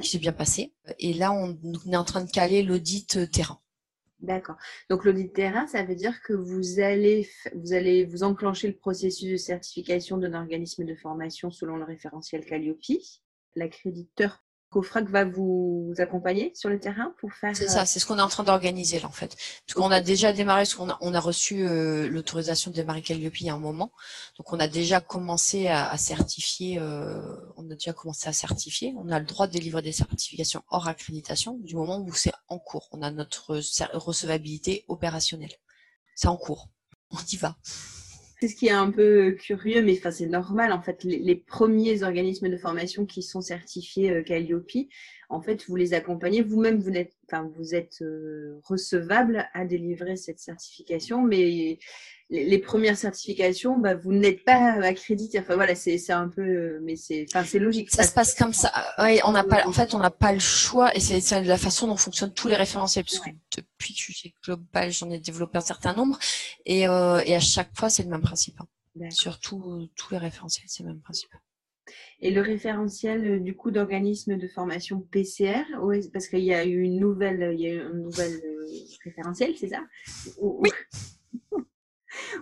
[0.00, 0.72] qui s'est bien passé.
[0.98, 1.58] Et là, on,
[1.90, 3.60] est en train de caler l'audit euh, terrain.
[4.20, 4.56] D'accord.
[4.88, 9.30] Donc l'audit terrain, ça veut dire que vous allez, vous allez vous enclencher le processus
[9.30, 12.80] de certification d'un organisme de formation selon le référentiel Calliope.
[13.56, 17.56] L'accréditeur COFRAC va vous accompagner sur le terrain pour faire.
[17.56, 19.36] C'est ça, euh, c'est ce qu'on est en train d'organiser là en fait.
[19.66, 23.02] Parce qu'on a déjà démarré, parce qu'on a, on a reçu euh, l'autorisation de démarrer
[23.02, 23.92] Calliope il y a un moment.
[24.38, 27.20] Donc on a déjà commencé à, certifier, euh,
[27.56, 28.94] on a déjà commencé à certifier.
[28.98, 32.58] On a le droit de délivrer des certifications hors accréditation du moment où c'est en
[32.58, 32.88] cours.
[32.92, 33.60] On a notre
[33.94, 35.52] recevabilité opérationnelle.
[36.16, 36.68] C'est en cours.
[37.10, 37.56] On y va.
[38.40, 40.72] C'est ce qui est un peu curieux, mais enfin, c'est normal.
[40.72, 44.88] En fait, les, premiers organismes de formation qui sont certifiés euh, Calliope,
[45.30, 46.42] en fait, vous les accompagnez.
[46.42, 51.78] Vous-même, vous, êtes, enfin, vous êtes euh, recevable à délivrer cette certification, mais
[52.30, 55.38] les, premières certifications, bah, vous n'êtes pas accrédité.
[55.38, 57.90] Enfin voilà, c'est un peu, mais c'est, enfin c'est logique.
[57.90, 58.72] Ça, se passe comme ça.
[58.98, 61.86] Ouais, on n'a pas, en fait, on n'a pas le choix, et c'est la façon
[61.86, 65.58] dont fonctionnent tous les référentiels, puisque depuis que je suis chez Global, j'en ai développé
[65.58, 66.18] un certain nombre,
[66.64, 68.60] et, euh, et à chaque fois, c'est le même principe.
[68.60, 69.10] Hein.
[69.10, 71.30] Sur tous les référentiels, c'est le même principe.
[72.20, 75.62] Et le référentiel euh, du coup d'organisme de formation PCR,
[76.12, 78.66] parce qu'il y a eu une nouvelle, il y a eu une nouvelle euh,
[79.04, 79.84] référentiel, c'est ça?
[80.38, 80.70] Oui.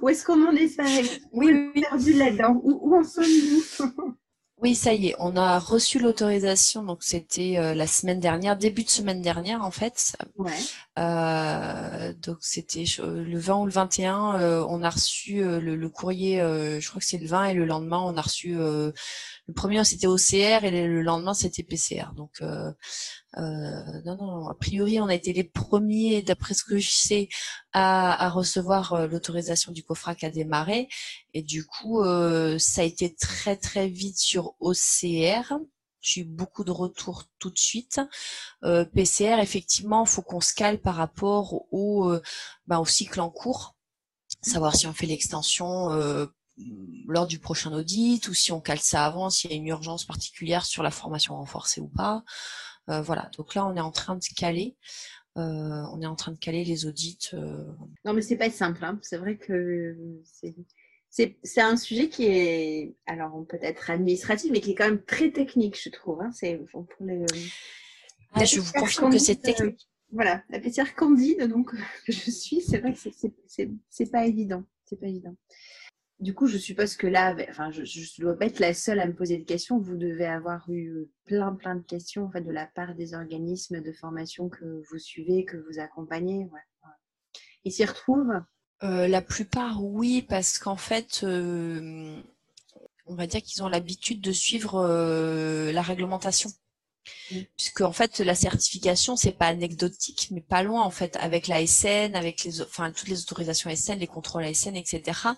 [0.03, 0.85] Où est-ce qu'on en est ça
[1.33, 1.83] Oui, oui.
[1.83, 2.61] perdu là-dedans?
[2.62, 4.14] Où, en sommes-nous?
[4.62, 8.85] Oui, ça y est, on a reçu l'autorisation, donc c'était euh, la semaine dernière, début
[8.85, 10.16] de semaine dernière en fait.
[10.39, 10.53] Ouais.
[10.99, 16.39] Euh, donc c'était le 20 ou le 21, euh, on a reçu le, le, courrier,
[16.39, 18.57] je crois que c'est le 20 et le lendemain on a reçu
[19.47, 22.14] le premier c'était OCR et le lendemain c'était PCR.
[22.16, 22.72] Donc euh,
[23.36, 27.28] euh, non, non, a priori on a été les premiers, d'après ce que je sais,
[27.72, 30.88] à, à recevoir euh, l'autorisation du COFRAC à démarrer.
[31.34, 35.59] Et du coup, euh, ça a été très très vite sur OCR.
[36.01, 38.01] J'ai eu beaucoup de retours tout de suite.
[38.62, 42.22] Euh, PCR, effectivement, faut qu'on se cale par rapport au, euh,
[42.66, 43.74] bah, au cycle en cours,
[44.42, 46.26] savoir si on fait l'extension euh,
[47.07, 50.05] lors du prochain audit ou si on cale ça avant, s'il y a une urgence
[50.05, 52.24] particulière sur la formation renforcée ou pas.
[52.90, 54.76] Euh, voilà, donc là on est en train de caler.
[55.36, 57.30] Euh, on est en train de caler les audits.
[57.32, 57.64] Euh.
[58.05, 58.84] Non, mais c'est pas simple.
[58.84, 58.98] Hein.
[59.02, 59.96] C'est vrai que
[61.11, 65.80] c'est un sujet qui est, alors peut-être administratif, mais qui est quand même très technique,
[65.80, 66.20] je trouve.
[66.20, 66.30] Hein.
[66.32, 67.24] C'est pour les,
[68.34, 69.88] ah, je vous confirme que c'est technique.
[70.12, 71.76] voilà, la PCR candide, donc que
[72.12, 72.98] je suis, c'est vrai que
[73.90, 74.64] c'est pas évident.
[74.84, 75.34] C'est pas évident.
[76.21, 79.07] Du coup, je suppose que là, enfin, je ne dois pas être la seule à
[79.07, 79.79] me poser des questions.
[79.79, 83.83] Vous devez avoir eu plein, plein de questions en fait, de la part des organismes
[83.83, 86.49] de formation que vous suivez, que vous accompagnez.
[87.65, 88.41] Ils s'y retrouvent?
[88.83, 92.17] Euh, La plupart, oui, parce qu'en fait, euh,
[93.07, 96.51] on va dire qu'ils ont l'habitude de suivre euh, la réglementation.
[97.31, 97.37] Mmh.
[97.59, 101.67] Puisque en fait la certification c'est pas anecdotique mais pas loin en fait avec la
[101.67, 105.31] SN avec les enfin toutes les autorisations SN les contrôles ASN etc euh,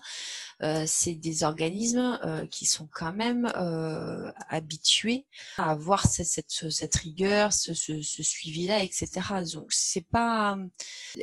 [0.85, 5.25] c'est des organismes euh, qui sont quand même euh, habitués
[5.57, 9.07] à avoir cette, cette, cette rigueur, ce, ce, ce suivi-là, etc.
[9.53, 10.57] Donc c'est pas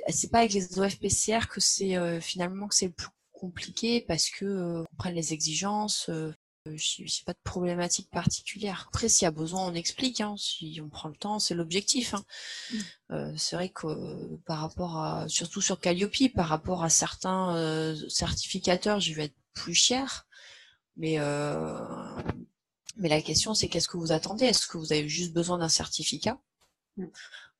[0.09, 3.09] c'est pas avec les OFPCR que c'est finalement que c'est le plus
[3.45, 6.33] compliqué parce que on prenne les exigences, euh,
[6.67, 8.87] je sais pas de problématique particulière.
[8.89, 10.21] Après, s'il y a besoin, on explique.
[10.21, 12.15] Hein, si on prend le temps, c'est l'objectif.
[12.15, 12.25] Hein.
[12.73, 12.79] Mm.
[13.13, 17.55] Euh, c'est vrai que euh, par rapport à, surtout sur Calliope, par rapport à certains
[17.57, 20.27] euh, certificateurs, je vais être plus cher.
[20.97, 21.19] Mais
[22.97, 24.45] mais la question, c'est qu'est-ce que vous attendez?
[24.45, 26.39] Est-ce que vous avez juste besoin d'un certificat?
[26.97, 27.07] Mm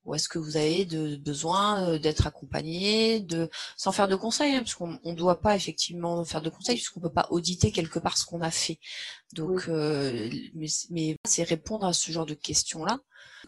[0.05, 4.55] ou est-ce que vous avez de, besoin euh, d'être accompagné, de sans faire de conseils,
[4.55, 7.99] hein, parce qu'on ne doit pas effectivement faire de conseils, puisqu'on peut pas auditer quelque
[7.99, 8.79] part ce qu'on a fait.
[9.33, 12.99] Donc, euh, mais, c'est répondre à ce genre de questions-là.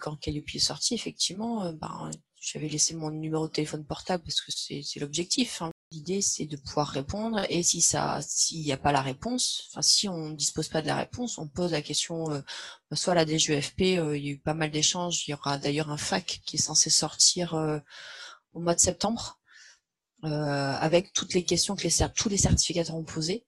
[0.00, 4.40] Quand Calliope est sorti, effectivement, euh, ben, j'avais laissé mon numéro de téléphone portable parce
[4.40, 5.62] que c'est l'objectif.
[5.62, 5.70] Hein.
[5.92, 7.46] L'idée, c'est de pouvoir répondre.
[7.48, 10.82] Et si ça, s'il n'y a pas la réponse, enfin, si on ne dispose pas
[10.82, 12.40] de la réponse, on pose la question, euh,
[12.92, 15.26] soit à la DGFP, euh, il y a eu pas mal d'échanges.
[15.26, 17.78] Il y aura d'ailleurs un FAC qui est censé sortir euh,
[18.52, 19.38] au mois de septembre,
[20.22, 23.46] avec toutes les questions que les, tous les certificateurs ont posées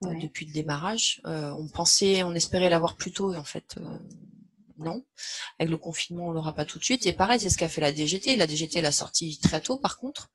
[0.00, 1.20] depuis le démarrage.
[1.24, 3.76] on pensait, on espérait l'avoir plus tôt, et en fait,
[4.78, 5.04] non.
[5.58, 7.06] Avec le confinement, on l'aura pas tout de suite.
[7.06, 8.36] Et pareil, c'est ce qu'a fait la DGT.
[8.36, 10.30] La DGT l'a sorti très tôt, par contre.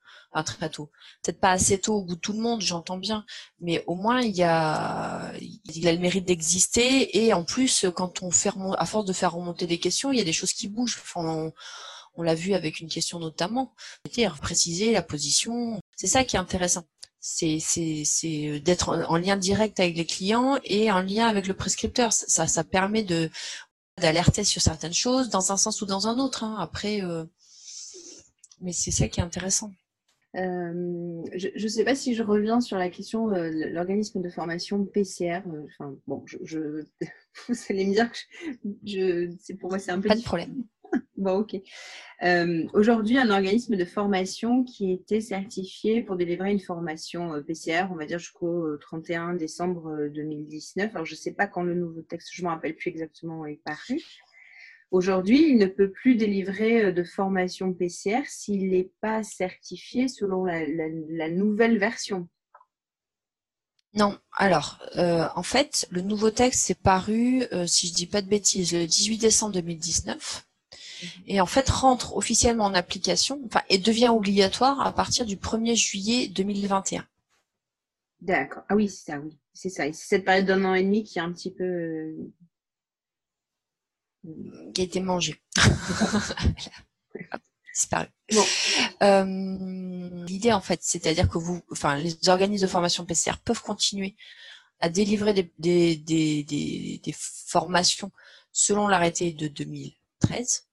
[0.45, 0.91] Très tôt.
[1.23, 3.25] Peut-être pas assez tôt au bout de tout le monde, j'entends bien.
[3.59, 5.33] Mais au moins, il y a,
[5.65, 7.17] il a le mérite d'exister.
[7.25, 10.21] Et en plus, quand on fait à force de faire remonter des questions, il y
[10.21, 11.01] a des choses qui bougent.
[11.15, 11.51] On,
[12.21, 13.73] l'a vu avec une question notamment.
[14.41, 15.79] Préciser la position.
[15.95, 16.85] C'est ça qui est intéressant
[17.21, 22.13] c'est d'être en, lien direct avec les clients et en lien avec le prescripteur.
[22.13, 23.29] Ça, ça permet de
[23.97, 26.45] d'alerter sur certaines choses dans un sens ou dans un autre.
[26.45, 26.55] Hein.
[26.59, 27.25] Après, euh,
[28.61, 29.71] mais c'est ça qui est intéressant.
[30.35, 34.85] Euh, je ne sais pas si je reviens sur la question de l'organisme de formation
[34.85, 35.41] PCR.
[35.65, 36.83] Enfin, bon, je,
[37.47, 38.17] vous allez me dire que
[38.85, 40.07] je, pour moi c'est un peu.
[40.07, 40.63] Pas de problème.
[41.17, 41.55] bon, ok.
[42.23, 47.87] Euh, aujourd'hui, un organisme de formation qui était certifié pour délivrer une formation euh, PCR,
[47.91, 50.95] on va dire jusqu'au 31 décembre 2019.
[50.95, 53.45] Alors, je ne sais pas quand le nouveau texte, je ne me rappelle plus exactement,
[53.45, 53.99] est paru.
[54.91, 60.45] Aujourd'hui, il ne peut plus délivrer euh, de formation PCR s'il n'est pas certifié selon
[60.45, 62.27] la, nouvelle version.
[63.93, 68.07] Non, alors, euh, en fait, le nouveau texte est paru, euh, si je ne dis
[68.07, 70.47] pas de bêtises, le 18 décembre 2019
[71.01, 71.09] mhm.
[71.27, 75.75] et en fait rentre officiellement en application enfin, et devient obligatoire à partir du 1er
[75.75, 77.05] juillet 2021.
[78.21, 78.63] D'accord.
[78.69, 79.37] Ah oui, c'est ça, oui.
[79.53, 79.83] C'est ça.
[79.85, 82.15] c'est cette période d'un an et demi qui est un petit peu
[84.73, 85.41] qui a été mangé.
[87.79, 88.07] disparu.
[89.01, 94.15] Euh, l'idée, en fait, c'est-à-dire que vous, enfin, les organismes de formation PCR peuvent continuer
[94.79, 98.11] à délivrer des, des, des, des, formations
[98.51, 100.65] selon l'arrêté de 2013.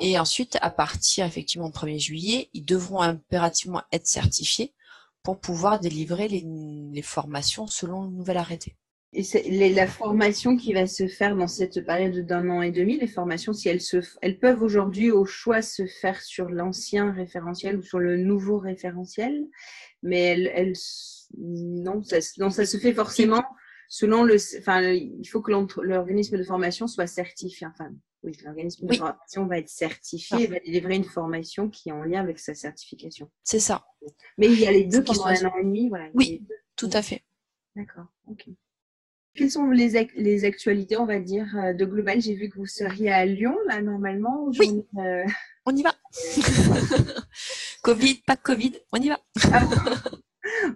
[0.00, 4.74] Et ensuite, à partir effectivement du 1er juillet, ils devront impérativement être certifiés
[5.22, 6.44] pour pouvoir délivrer les,
[6.92, 8.76] les formations selon le nouvel arrêté.
[9.12, 13.08] Et la formation qui va se faire dans cette période d'un an et demi, les
[13.08, 17.82] formations, si elles, se, elles peuvent aujourd'hui au choix se faire sur l'ancien référentiel ou
[17.82, 19.46] sur le nouveau référentiel,
[20.04, 20.74] mais elles,
[21.36, 23.44] non, ça, ça se fait forcément
[23.88, 25.50] selon le, enfin, il faut que
[25.82, 27.66] l'organisme de formation soit certifié.
[27.66, 27.90] Enfin,
[28.22, 32.04] oui, l'organisme de formation va être certifié et va délivrer une formation qui est en
[32.04, 33.28] lien avec sa certification.
[33.42, 33.84] C'est ça.
[34.38, 36.08] Mais il y a les deux pendant un an et demi, voilà.
[36.14, 36.46] Oui,
[36.76, 37.24] tout à fait.
[37.74, 38.06] D'accord.
[38.28, 38.46] Ok.
[39.34, 42.20] Quelles sont les, les, actualités, on va dire, euh, de Global?
[42.20, 44.50] J'ai vu que vous seriez à Lyon, là, normalement.
[44.58, 45.24] Oui, euh,
[45.66, 45.94] on y va.
[47.82, 49.20] Covid, pas Covid, on y va.
[49.52, 49.66] Ah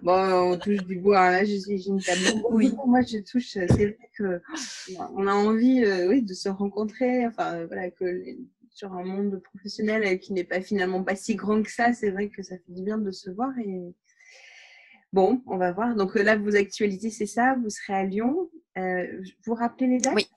[0.01, 0.51] bon?
[0.51, 1.31] on touche du bois.
[1.31, 2.41] Là, j'ai une table.
[2.49, 2.73] Oui.
[2.85, 3.49] Moi, je touche.
[3.53, 4.41] C'est vrai que
[5.15, 7.27] on a envie, euh, oui, de se rencontrer.
[7.27, 8.05] Enfin, voilà, que
[8.71, 12.29] sur un monde professionnel qui n'est pas finalement pas si grand que ça, c'est vrai
[12.29, 13.93] que ça fait du bien de se voir et
[15.15, 15.95] Bon, on va voir.
[15.95, 17.55] Donc euh, là, vos actualités, c'est ça?
[17.55, 18.49] Vous serez à Lyon.
[18.77, 20.13] Euh, vous rappelez les dates?
[20.13, 20.27] Oui.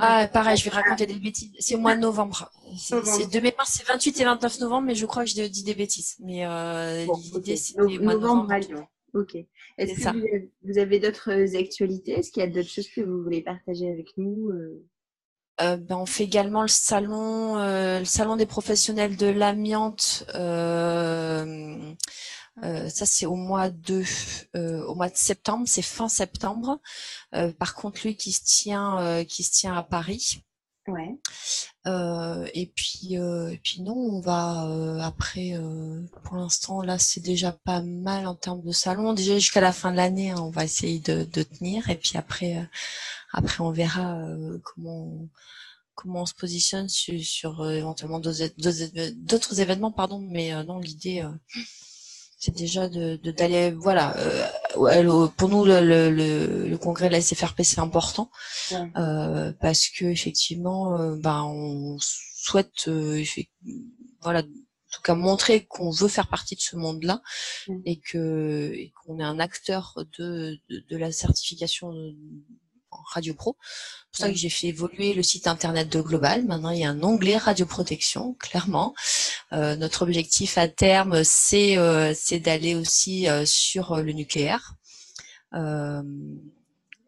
[0.00, 1.52] Ah, pareil, je vais raconter des bêtises.
[1.60, 2.50] C'est au mois de novembre.
[2.76, 5.74] C'est de mémoire, c'est 28 et 29 novembre, mais je crois que je dis des
[5.76, 6.16] bêtises.
[6.18, 8.84] Mais euh, l'idée, c'est novembre à Lyon.
[9.14, 9.36] Ok.
[9.78, 12.18] Est-ce que vous avez, d'autres actualités?
[12.18, 14.50] Est-ce qu'il y a d'autres choses que vous voulez partager avec nous
[15.58, 20.24] ben, on fait également le salon, le salon des professionnels de l'amiante
[22.62, 24.02] euh, ça c'est au mois de
[24.56, 26.80] euh, au mois de septembre, c'est fin septembre.
[27.34, 30.42] Euh, par contre, lui qui se tient qui se tient à Paris.
[30.88, 31.18] Ouais.
[32.54, 35.54] et puis et puis non, on va après
[36.22, 39.12] pour l'instant là c'est déjà pas mal en termes de salon.
[39.12, 42.16] Déjà jusqu'à la fin de l'année, hein, on va essayer de, de, tenir et puis
[42.16, 42.68] après
[43.36, 44.18] après on verra
[44.64, 45.28] comment
[45.94, 51.24] comment on se positionne sur, sur éventuellement d'autres événements pardon mais non l'idée
[52.38, 57.62] c'est déjà de d'aller voilà euh, pour nous le, le, le, congrès de la SFRP
[57.62, 58.30] c'est important
[58.96, 63.24] euh, parce que effectivement euh, ben on souhaite euh,
[64.20, 67.22] voilà en tout cas montrer qu'on veut faire partie de ce monde-là
[67.84, 71.92] et que et qu'on est un acteur de, de, de la certification
[73.06, 73.56] Radio Pro.
[74.16, 76.44] C'est pour ça que j'ai fait évoluer le site internet de Global.
[76.46, 78.94] Maintenant, il y a un onglet radioprotection, clairement.
[79.52, 84.74] Euh, notre objectif à terme, c'est euh, d'aller aussi euh, sur le nucléaire.
[85.54, 86.02] Euh,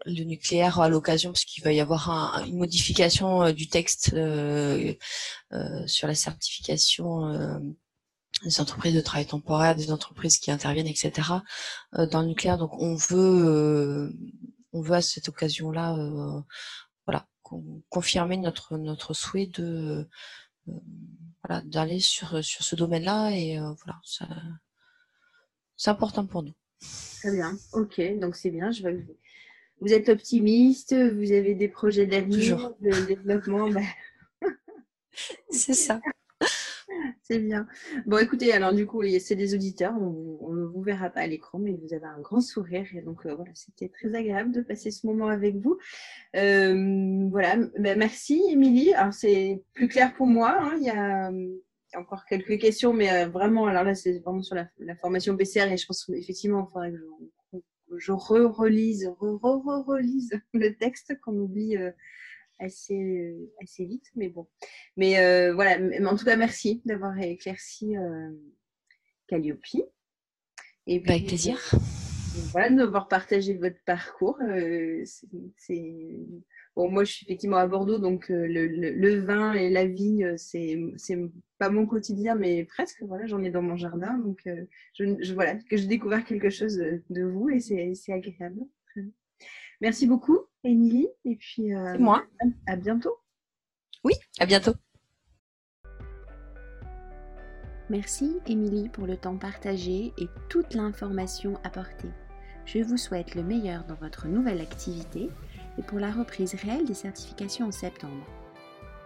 [0.05, 6.07] le nucléaire à l'occasion, parce qu'il va y avoir un, une modification du texte sur
[6.07, 7.61] la certification
[8.45, 11.13] des entreprises de travail temporaire, des entreprises qui interviennent, etc.
[11.93, 12.59] dans le nucléaire.
[12.59, 14.15] Donc, on veut
[14.79, 16.41] on veut à cette occasion-là, euh,
[17.07, 17.27] voilà,
[17.89, 20.09] confirmer notre notre souhait de
[20.69, 20.73] euh,
[21.45, 24.01] voilà d'aller sur sur ce domaine-là et euh, voilà,
[25.77, 26.55] c'est important pour nous.
[27.19, 28.71] Très bien, ok, donc c'est bien.
[28.71, 29.07] Je vais...
[29.81, 33.69] Vous êtes optimiste, vous avez des projets d'avenir, de développement.
[33.71, 33.87] Ben
[35.51, 36.01] c'est ça.
[37.23, 37.67] C'est bien.
[38.07, 41.59] Bon, écoutez, alors du coup, c'est des auditeurs, on ne vous verra pas à l'écran,
[41.59, 42.87] mais vous avez un grand sourire.
[42.95, 45.79] Et donc, euh, voilà, c'était très agréable de passer ce moment avec vous.
[46.37, 48.95] Euh, voilà, ben, merci, Émilie.
[48.95, 50.57] Alors, c'est plus clair pour moi.
[50.59, 50.77] Hein.
[50.81, 51.31] Il, y a,
[51.99, 55.77] encore quelques questions, mais euh, vraiment, alors là, c'est vraiment sur la, formation PCR et
[55.77, 57.59] je pense qu'effectivement, il faudrait que
[57.97, 61.77] je, re-relise, re-relise le texte qu'on oublie
[62.59, 64.47] assez, assez vite, mais bon.
[64.97, 67.95] Mais voilà, mais en tout cas, merci d'avoir éclairci
[69.27, 69.61] Calliope.
[70.87, 71.59] Et Avec plaisir.
[72.53, 74.39] voilà, d'avoir partagé votre parcours.
[75.57, 76.27] c'est
[76.77, 80.79] Bon, moi, je suis effectivement à Bordeaux, donc le, le, vin et la vigne, c'est
[81.59, 83.03] pas mon quotidien, mais presque.
[83.03, 84.49] Voilà, j'en ai dans mon jardin, donc
[84.95, 88.61] je, voilà que j'ai découvert quelque chose de vous et c'est agréable.
[89.81, 92.25] Merci beaucoup, Émilie, et puis moi.
[92.67, 93.17] À, à bientôt.
[94.05, 94.75] Oui, à bientôt.
[97.91, 102.11] Merci Émilie pour le temps partagé et toute l'information apportée.
[102.67, 105.31] Je vous souhaite le meilleur dans votre nouvelle activité
[105.79, 108.27] et pour la reprise réelle des certifications en septembre.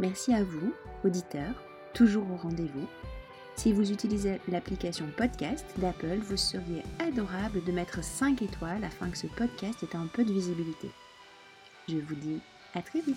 [0.01, 1.62] Merci à vous, auditeurs,
[1.95, 2.89] toujours au rendez-vous.
[3.57, 9.18] Si vous utilisez l'application podcast d'Apple, vous seriez adorable de mettre 5 étoiles afin que
[9.18, 10.90] ce podcast ait un peu de visibilité.
[11.88, 12.40] Je vous dis
[12.74, 13.16] à très vite.